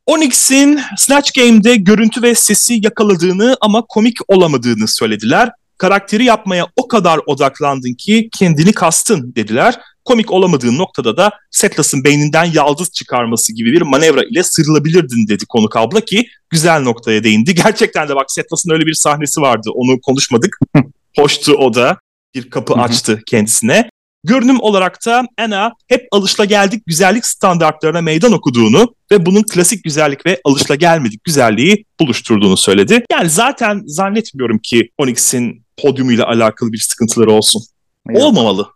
Onyx'in 0.06 0.80
Snatch 0.96 1.32
Game'de 1.34 1.76
görüntü 1.76 2.22
ve 2.22 2.34
sesi 2.34 2.78
yakaladığını 2.82 3.56
ama 3.60 3.82
komik 3.88 4.16
olamadığını 4.28 4.88
söylediler. 4.88 5.50
Karakteri 5.78 6.24
yapmaya 6.24 6.66
o 6.76 6.88
kadar 6.88 7.20
odaklandın 7.26 7.94
ki 7.94 8.28
kendini 8.38 8.72
kastın 8.72 9.34
dediler. 9.36 9.80
Komik 10.04 10.30
olamadığın 10.30 10.78
noktada 10.78 11.16
da 11.16 11.30
Setlas'ın 11.50 12.04
beyninden 12.04 12.44
yaldız 12.44 12.90
çıkarması 12.90 13.52
gibi 13.54 13.72
bir 13.72 13.82
manevra 13.82 14.22
ile 14.22 14.42
sıyrılabilirdin 14.42 15.28
dedi 15.28 15.44
konuk 15.48 15.76
abla 15.76 16.00
ki 16.00 16.26
güzel 16.50 16.82
noktaya 16.82 17.24
değindi. 17.24 17.54
Gerçekten 17.64 18.08
de 18.08 18.16
bak 18.16 18.32
Setlas'ın 18.32 18.70
öyle 18.70 18.86
bir 18.86 18.94
sahnesi 18.94 19.40
vardı 19.40 19.70
onu 19.74 20.00
konuşmadık. 20.00 20.58
Hoştu 21.18 21.52
o 21.52 21.74
da 21.74 21.98
bir 22.34 22.50
kapı 22.50 22.74
açtı 22.74 23.20
kendisine. 23.26 23.88
Görünüm 24.24 24.60
olarak 24.60 25.06
da 25.06 25.26
Anna 25.38 25.72
hep 25.88 26.08
alışlageldik 26.10 26.86
güzellik 26.86 27.26
standartlarına 27.26 28.00
meydan 28.00 28.32
okuduğunu 28.32 28.94
ve 29.10 29.26
bunun 29.26 29.42
klasik 29.42 29.84
güzellik 29.84 30.26
ve 30.26 30.40
alışlagelmedik 30.44 31.24
güzelliği 31.24 31.84
buluşturduğunu 32.00 32.56
söyledi. 32.56 33.04
Yani 33.12 33.30
zaten 33.30 33.82
zannetmiyorum 33.86 34.58
ki 34.58 34.90
Onyx'in 34.98 35.63
podyumuyla 35.76 36.26
alakalı 36.26 36.72
bir 36.72 36.78
sıkıntıları 36.78 37.32
olsun. 37.32 37.62
Yok. 38.08 38.22
Olmamalı. 38.22 38.68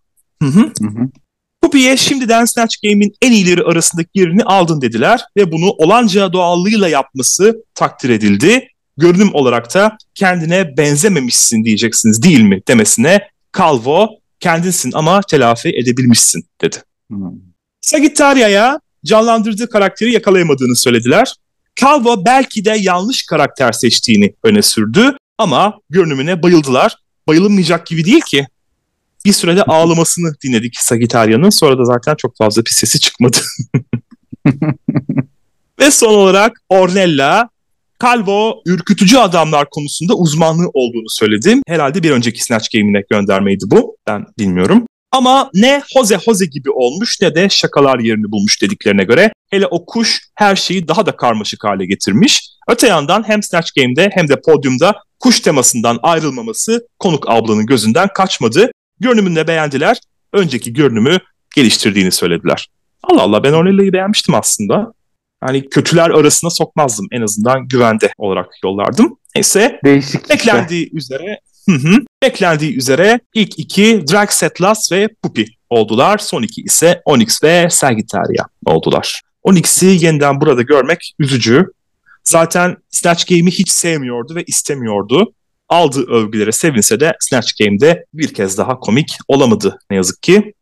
Hı 0.43 0.49
hı. 0.49 0.61
hı 0.61 1.09
Puppy'ye 1.63 1.97
şimdiden 1.97 2.45
Snatch 2.45 2.77
Game'in 2.83 3.15
en 3.23 3.33
iyileri 3.33 3.63
arasındaki 3.63 4.11
yerini 4.15 4.43
aldın 4.43 4.81
dediler 4.81 5.21
ve 5.37 5.53
bunu 5.53 5.71
olanca 5.71 6.33
doğallığıyla 6.33 6.89
yapması 6.89 7.65
takdir 7.75 8.11
edildi. 8.11 8.69
Görünüm 8.97 9.35
olarak 9.35 9.75
da 9.75 9.97
kendine 10.15 10.77
benzememişsin 10.77 11.65
diyeceksiniz 11.65 12.23
değil 12.23 12.41
mi 12.41 12.61
demesine 12.69 13.29
Calvo 13.59 14.09
kendinsin 14.41 14.93
ama 14.95 15.21
telafi 15.21 15.69
edebilmişsin 15.69 16.45
dedi. 16.61 16.77
Hmm. 17.09 17.33
Sagittaria'ya 17.81 18.81
canlandırdığı 19.05 19.69
karakteri 19.69 20.13
yakalayamadığını 20.13 20.77
söylediler. 20.77 21.35
Calvo 21.77 22.25
belki 22.25 22.65
de 22.65 22.77
yanlış 22.81 23.27
karakter 23.27 23.73
seçtiğini 23.73 24.35
öne 24.45 24.63
sürdü 24.63 25.17
ama 25.39 25.81
görünümüne 25.91 26.43
bayıldılar. 26.43 26.97
Bayılınmayacak 27.27 27.87
gibi 27.87 28.05
değil 28.05 28.21
ki. 28.21 28.47
Bir 29.25 29.33
sürede 29.33 29.63
ağlamasını 29.63 30.35
dinledik 30.45 30.77
Sagittaria'nın. 30.77 31.51
Sonra 31.51 31.79
da 31.79 31.85
zaten 31.85 32.15
çok 32.15 32.37
fazla 32.37 32.65
bir 32.65 32.71
sesi 32.71 33.01
çıkmadı. 33.01 33.37
Ve 35.81 35.91
son 35.91 36.15
olarak 36.15 36.61
Ornella 36.69 37.49
Calvo 38.03 38.63
ürkütücü 38.67 39.17
adamlar 39.17 39.71
konusunda 39.71 40.15
uzmanlığı 40.15 40.71
olduğunu 40.75 41.09
söyledim. 41.09 41.63
Herhalde 41.67 42.03
bir 42.03 42.11
önceki 42.11 42.45
Snatch 42.45 42.69
Game'ine 42.75 43.03
göndermeydi 43.11 43.65
bu. 43.67 43.97
Ben 44.07 44.27
bilmiyorum. 44.39 44.87
Ama 45.13 45.51
ne 45.55 45.83
Jose 45.95 46.19
Jose 46.19 46.47
gibi 46.47 46.71
olmuş 46.71 47.21
ne 47.21 47.35
de 47.35 47.49
şakalar 47.49 47.99
yerini 47.99 48.33
bulmuş 48.33 48.63
dediklerine 48.63 49.05
göre. 49.05 49.33
Hele 49.51 49.67
o 49.67 49.87
kuş 49.87 50.21
her 50.35 50.57
şeyi 50.57 50.89
daha 50.89 51.07
da 51.07 51.17
karmaşık 51.17 51.65
hale 51.65 51.87
getirmiş. 51.87 52.49
Öte 52.69 52.87
yandan 52.87 53.29
hem 53.29 53.43
Snatch 53.43 53.71
Game'de 53.77 54.11
hem 54.13 54.29
de 54.29 54.41
podyumda 54.41 54.95
kuş 55.21 55.41
temasından 55.41 55.99
ayrılmaması 56.03 56.87
konuk 56.99 57.31
ablanın 57.31 57.67
gözünden 57.67 58.09
kaçmadı. 58.15 58.71
Görünümünü 59.01 59.37
de 59.37 59.49
beğendiler. 59.49 60.01
Önceki 60.33 60.73
görünümü 60.73 61.19
geliştirdiğini 61.57 62.13
söylediler. 62.13 62.69
Allah 63.03 63.23
Allah 63.23 63.43
ben 63.43 63.53
Ornella'yı 63.53 63.93
beğenmiştim 63.93 64.35
aslında 64.35 64.93
hani 65.41 65.69
kötüler 65.69 66.11
arasına 66.11 66.51
sokmazdım. 66.51 67.07
En 67.13 67.23
azından 67.23 67.69
güvende 67.69 68.13
olarak 68.19 68.47
yollardım. 68.65 69.19
Neyse 69.35 69.81
Değişik 69.85 70.31
beklendiği 70.31 70.85
işte. 70.85 70.97
üzere 70.97 71.41
hı 71.69 71.73
hı, 71.73 71.99
beklendiği 72.23 72.77
üzere 72.77 73.21
ilk 73.35 73.59
iki 73.59 74.05
Drag 74.13 74.31
Setlas 74.31 74.93
ve 74.93 75.09
Puppy 75.23 75.43
oldular. 75.71 76.19
Son 76.19 76.43
iki 76.43 76.63
ise 76.63 77.03
Onyx 77.05 77.43
ve 77.43 77.71
Sagittaria 77.71 78.45
oldular. 78.65 79.23
Onyx'i 79.43 79.87
yeniden 79.87 80.41
burada 80.41 80.63
görmek 80.63 81.13
üzücü. 81.19 81.67
Zaten 82.25 82.77
Snatch 82.91 83.27
Game'i 83.29 83.51
hiç 83.51 83.71
sevmiyordu 83.71 84.35
ve 84.35 84.45
istemiyordu. 84.47 85.33
Aldığı 85.69 86.07
övgülere 86.07 86.53
sevinse 86.53 87.01
de 87.01 87.17
Snatch 87.21 87.53
Game'de 87.61 88.05
bir 88.15 88.35
kez 88.35 88.59
daha 88.59 88.81
komik 88.81 89.19
olamadı 89.29 89.79
ne 89.91 89.97
yazık 89.97 90.23
ki. 90.23 90.55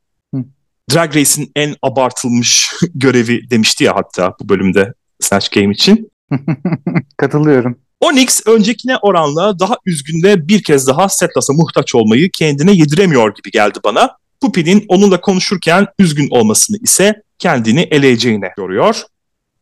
Drag 0.94 1.16
Race'in 1.16 1.52
en 1.56 1.74
abartılmış 1.82 2.72
görevi 2.94 3.50
demişti 3.50 3.84
ya 3.84 3.96
hatta 3.96 4.34
bu 4.40 4.48
bölümde 4.48 4.92
Snatch 5.20 5.50
Game 5.50 5.72
için. 5.72 6.10
Katılıyorum. 7.16 7.85
Onyx 8.06 8.46
öncekine 8.46 8.96
oranla 8.96 9.58
daha 9.58 9.76
üzgün 9.86 10.22
ve 10.22 10.48
bir 10.48 10.62
kez 10.62 10.86
daha 10.86 11.08
Setlas'a 11.08 11.52
muhtaç 11.52 11.94
olmayı 11.94 12.30
kendine 12.30 12.72
yediremiyor 12.72 13.34
gibi 13.34 13.50
geldi 13.50 13.78
bana. 13.84 14.16
Puppy'nin 14.40 14.84
onunla 14.88 15.20
konuşurken 15.20 15.86
üzgün 15.98 16.28
olmasını 16.30 16.76
ise 16.76 17.22
kendini 17.38 17.80
eleyeceğine 17.80 18.52
yoruyor. 18.58 19.02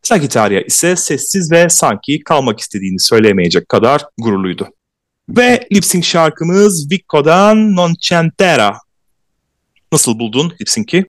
Sagittaria 0.01 0.61
ise 0.61 0.95
sessiz 0.95 1.51
ve 1.51 1.69
sanki 1.69 2.19
kalmak 2.19 2.59
istediğini 2.59 2.99
söyleyemeyecek 2.99 3.69
kadar 3.69 4.01
gururluydu. 4.17 4.67
Ve 5.29 5.67
lip 5.73 5.85
sync 5.85 6.05
şarkımız 6.05 6.91
Vico'dan 6.91 7.75
Non 7.75 7.93
C'entera. 7.99 8.77
Nasıl 9.91 10.19
buldun 10.19 10.53
lip 10.61 10.69
sync'i? 10.69 11.05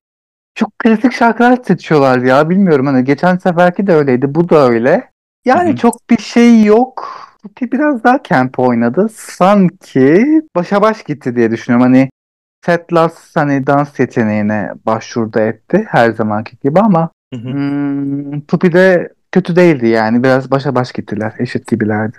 Çok 0.55 0.79
klasik 0.79 1.13
şarkılar 1.13 1.59
seçiyorlar 1.67 2.17
ya. 2.17 2.49
Bilmiyorum 2.49 2.85
hani 2.87 3.05
geçen 3.05 3.37
seferki 3.37 3.87
de 3.87 3.93
öyleydi. 3.93 4.35
Bu 4.35 4.49
da 4.49 4.69
öyle. 4.69 5.11
Yani 5.45 5.69
Hı-hı. 5.69 5.77
çok 5.77 6.09
bir 6.09 6.21
şey 6.21 6.63
yok. 6.63 7.26
Pupi 7.47 7.71
biraz 7.71 8.03
daha 8.03 8.23
camp 8.29 8.59
oynadı. 8.59 9.09
Sanki 9.15 10.25
başa 10.55 10.81
baş 10.81 11.03
gitti 11.03 11.35
diye 11.35 11.51
düşünüyorum. 11.51 11.91
Hani 11.93 12.09
Setlas 12.65 13.35
hani 13.35 13.67
dans 13.67 13.99
yeteneğine 13.99 14.71
başvurdu 14.85 15.39
etti 15.39 15.85
her 15.89 16.11
zamanki 16.11 16.57
gibi 16.63 16.79
ama 16.79 17.09
hmm, 17.33 18.41
Pupi 18.41 18.73
de 18.73 19.13
kötü 19.31 19.55
değildi 19.55 19.87
yani. 19.87 20.23
Biraz 20.23 20.51
başa 20.51 20.75
baş 20.75 20.91
gittiler. 20.91 21.33
Eşit 21.39 21.67
gibilerdi. 21.67 22.17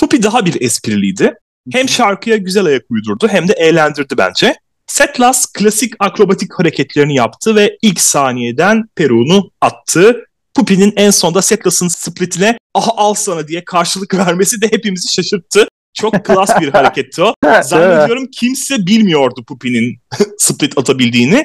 Pupi 0.00 0.22
daha 0.22 0.46
bir 0.46 0.60
espriliydi. 0.60 1.34
Hem 1.72 1.88
şarkıya 1.88 2.36
güzel 2.36 2.64
ayak 2.64 2.84
uydurdu 2.90 3.28
hem 3.28 3.48
de 3.48 3.52
eğlendirdi 3.52 4.14
bence. 4.18 4.54
Setlas 4.86 5.52
klasik 5.52 5.94
akrobatik 5.98 6.58
hareketlerini 6.58 7.14
yaptı 7.14 7.56
ve 7.56 7.78
ilk 7.82 8.00
saniyeden 8.00 8.84
Peru'nu 8.96 9.50
attı. 9.60 10.24
Pupi'nin 10.58 10.92
en 10.96 11.10
sonda 11.10 11.42
Setlas'ın 11.42 11.88
splitine 11.88 12.58
aha 12.74 12.90
al 12.96 13.14
sana 13.14 13.48
diye 13.48 13.64
karşılık 13.64 14.14
vermesi 14.26 14.60
de 14.62 14.66
hepimizi 14.66 15.12
şaşırttı. 15.12 15.68
Çok 15.94 16.24
klas 16.24 16.60
bir 16.60 16.68
hareketti 16.68 17.22
o. 17.22 17.34
Zannediyorum 17.62 18.26
kimse 18.32 18.86
bilmiyordu 18.86 19.44
Pupi'nin 19.48 20.00
split 20.38 20.78
atabildiğini. 20.78 21.44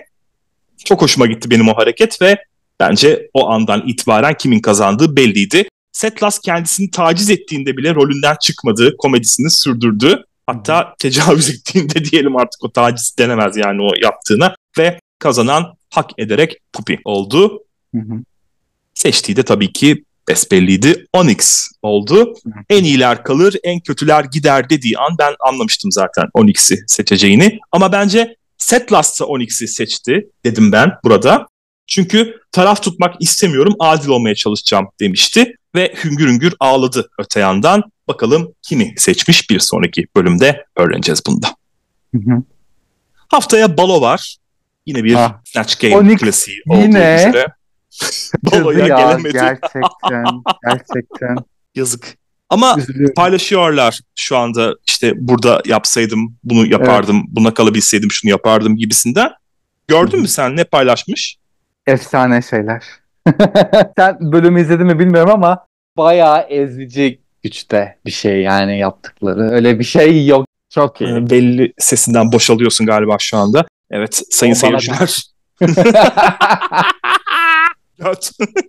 Çok 0.85 1.01
hoşuma 1.01 1.25
gitti 1.25 1.49
benim 1.51 1.69
o 1.69 1.77
hareket 1.77 2.21
ve 2.21 2.37
bence 2.79 3.29
o 3.33 3.49
andan 3.49 3.87
itibaren 3.87 4.33
kimin 4.37 4.59
kazandığı 4.59 5.15
belliydi. 5.15 5.67
Setlas 5.91 6.39
kendisini 6.39 6.91
taciz 6.91 7.29
ettiğinde 7.29 7.77
bile 7.77 7.95
rolünden 7.95 8.35
çıkmadı, 8.41 8.97
komedisini 8.97 9.51
sürdürdü. 9.51 10.23
Hatta 10.47 10.95
tecavüz 10.99 11.49
ettiğinde 11.49 12.05
diyelim 12.05 12.37
artık 12.37 12.63
o 12.63 12.71
taciz 12.71 13.15
denemez 13.19 13.57
yani 13.57 13.81
o 13.81 13.91
yaptığına 14.03 14.55
ve 14.77 14.99
kazanan 15.19 15.73
hak 15.89 16.09
ederek 16.17 16.57
Pupi 16.73 16.99
oldu. 17.05 17.63
Hı 17.95 18.01
hı. 18.01 18.23
Seçtiği 18.93 19.35
de 19.35 19.43
tabii 19.43 19.73
ki 19.73 20.03
besbelliydi. 20.29 21.05
Onyx 21.13 21.67
oldu. 21.81 22.33
En 22.69 22.83
iyiler 22.83 23.23
kalır, 23.23 23.55
en 23.63 23.79
kötüler 23.79 24.23
gider 24.23 24.69
dediği 24.69 24.97
an 24.97 25.15
ben 25.19 25.35
anlamıştım 25.47 25.91
zaten 25.91 26.25
Onyx'i 26.33 26.83
seçeceğini. 26.87 27.59
Ama 27.71 27.91
bence 27.91 28.35
Setlas'ta 28.57 29.25
Onyx'i 29.25 29.67
seçti 29.67 30.29
dedim 30.45 30.71
ben 30.71 30.91
burada. 31.03 31.47
Çünkü 31.87 32.35
taraf 32.51 32.83
tutmak 32.83 33.15
istemiyorum, 33.19 33.75
adil 33.79 34.09
olmaya 34.09 34.35
çalışacağım 34.35 34.87
demişti 34.99 35.55
ve 35.75 35.93
hüngür 36.03 36.27
hüngür 36.27 36.53
ağladı 36.59 37.09
öte 37.19 37.39
yandan. 37.39 37.83
Bakalım 38.07 38.53
kimi 38.61 38.93
seçmiş 38.97 39.49
bir 39.49 39.59
sonraki 39.59 40.07
bölümde 40.15 40.65
öğreneceğiz 40.75 41.21
bunda. 41.27 41.47
Hı 42.15 42.17
hı. 42.17 42.43
Haftaya 43.27 43.77
balo 43.77 44.01
var. 44.01 44.37
Yine 44.85 45.03
bir 45.03 45.15
ah. 45.15 45.41
Snatch 45.45 45.79
Game 45.79 45.97
Onyx 45.97 46.19
klasiği 46.19 46.61
olduğu 46.69 46.87
üzere. 46.87 47.47
Baloya 48.43 48.87
ya, 48.87 48.97
gelemedi. 48.97 49.33
Gerçekten, 49.33 50.25
gerçekten. 50.63 51.35
Yazık. 51.75 52.17
Ama 52.49 52.77
paylaşıyorlar 53.15 53.99
şu 54.15 54.37
anda 54.37 54.75
işte 54.87 55.13
burada 55.15 55.61
yapsaydım 55.65 56.35
bunu 56.43 56.65
yapardım, 56.65 57.15
evet. 57.15 57.25
buna 57.27 57.53
kalabilseydim 57.53 58.11
şunu 58.11 58.31
yapardım 58.31 58.75
gibisinden. 58.75 59.31
Gördün 59.87 60.19
mü 60.19 60.27
sen 60.27 60.57
ne 60.57 60.63
paylaşmış? 60.63 61.37
Efsane 61.87 62.41
şeyler. 62.41 62.83
sen 63.97 64.17
bölümü 64.19 64.61
izledin 64.61 64.85
mi 64.85 64.99
bilmiyorum 64.99 65.31
ama 65.31 65.65
bayağı 65.97 66.41
ezici 66.41 67.19
güçte 67.43 67.97
bir 68.05 68.11
şey 68.11 68.41
yani 68.41 68.79
yaptıkları. 68.79 69.51
Öyle 69.51 69.79
bir 69.79 69.83
şey 69.83 70.25
yok. 70.25 70.45
Çok 70.69 71.01
iyi. 71.01 71.15
Ee, 71.15 71.29
belli 71.29 71.73
sesinden 71.77 72.31
boşalıyorsun 72.31 72.85
galiba 72.85 73.15
şu 73.19 73.37
anda. 73.37 73.65
Evet 73.91 74.21
sayın 74.29 74.53
o 74.53 74.57
seyirciler. 78.03 78.63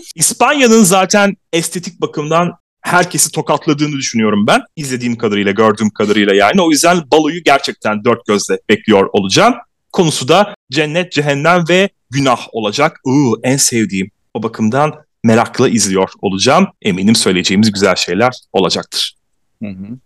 İspanya'nın 0.14 0.82
zaten 0.82 1.36
estetik 1.52 2.00
bakımdan 2.00 2.52
herkesi 2.80 3.32
tokatladığını 3.32 3.92
düşünüyorum 3.92 4.46
ben. 4.46 4.60
İzlediğim 4.76 5.16
kadarıyla, 5.16 5.52
gördüğüm 5.52 5.90
kadarıyla 5.90 6.34
yani. 6.34 6.62
O 6.62 6.70
yüzden 6.70 7.10
baloyu 7.12 7.42
gerçekten 7.44 8.04
dört 8.04 8.26
gözle 8.26 8.58
bekliyor 8.68 9.08
olacağım. 9.12 9.54
Konusu 9.92 10.28
da 10.28 10.54
cennet, 10.70 11.12
cehennem 11.12 11.64
ve 11.68 11.88
günah 12.10 12.46
olacak. 12.52 13.00
Iı, 13.06 13.34
en 13.42 13.56
sevdiğim. 13.56 14.10
O 14.34 14.42
bakımdan 14.42 14.94
merakla 15.24 15.68
izliyor 15.68 16.10
olacağım. 16.22 16.66
Eminim 16.82 17.14
söyleyeceğimiz 17.14 17.72
güzel 17.72 17.94
şeyler 17.94 18.32
olacaktır. 18.52 19.16
Hı 19.62 19.68
hı. 19.68 19.98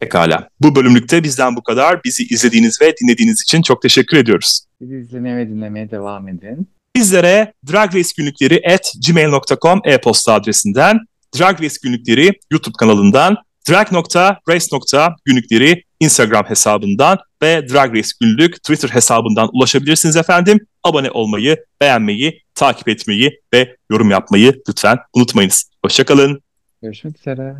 Pekala. 0.00 0.48
Bu 0.60 0.76
bölümlükte 0.76 1.24
bizden 1.24 1.56
bu 1.56 1.62
kadar. 1.62 2.04
Bizi 2.04 2.22
izlediğiniz 2.22 2.80
ve 2.82 2.94
dinlediğiniz 3.02 3.42
için 3.42 3.62
çok 3.62 3.82
teşekkür 3.82 4.16
ediyoruz. 4.16 4.60
Bizi 4.80 4.96
izlemeye 4.96 5.36
ve 5.36 5.48
dinlemeye 5.48 5.90
devam 5.90 6.28
edin. 6.28 6.68
Bizlere 6.98 7.52
Drag 7.72 7.94
Race 7.94 8.08
günlükleri 8.16 8.62
at 8.74 8.92
gmail.com 9.06 9.80
e-posta 9.84 10.34
adresinden, 10.34 10.98
Drag 11.38 11.62
Race 11.62 11.76
günlükleri 11.82 12.32
YouTube 12.50 12.74
kanalından, 12.78 13.36
drag.race.günlükleri 13.68 15.84
Instagram 16.00 16.44
hesabından 16.44 17.18
ve 17.42 17.68
Drag 17.68 17.96
Race 17.96 18.10
günlük 18.20 18.56
Twitter 18.56 18.88
hesabından 18.88 19.50
ulaşabilirsiniz 19.52 20.16
efendim. 20.16 20.66
Abone 20.84 21.10
olmayı, 21.10 21.64
beğenmeyi, 21.80 22.42
takip 22.54 22.88
etmeyi 22.88 23.40
ve 23.54 23.76
yorum 23.90 24.10
yapmayı 24.10 24.62
lütfen 24.68 24.98
unutmayınız. 25.14 25.70
Hoşçakalın. 25.84 26.40
Görüşmek 26.82 27.18
üzere. 27.18 27.56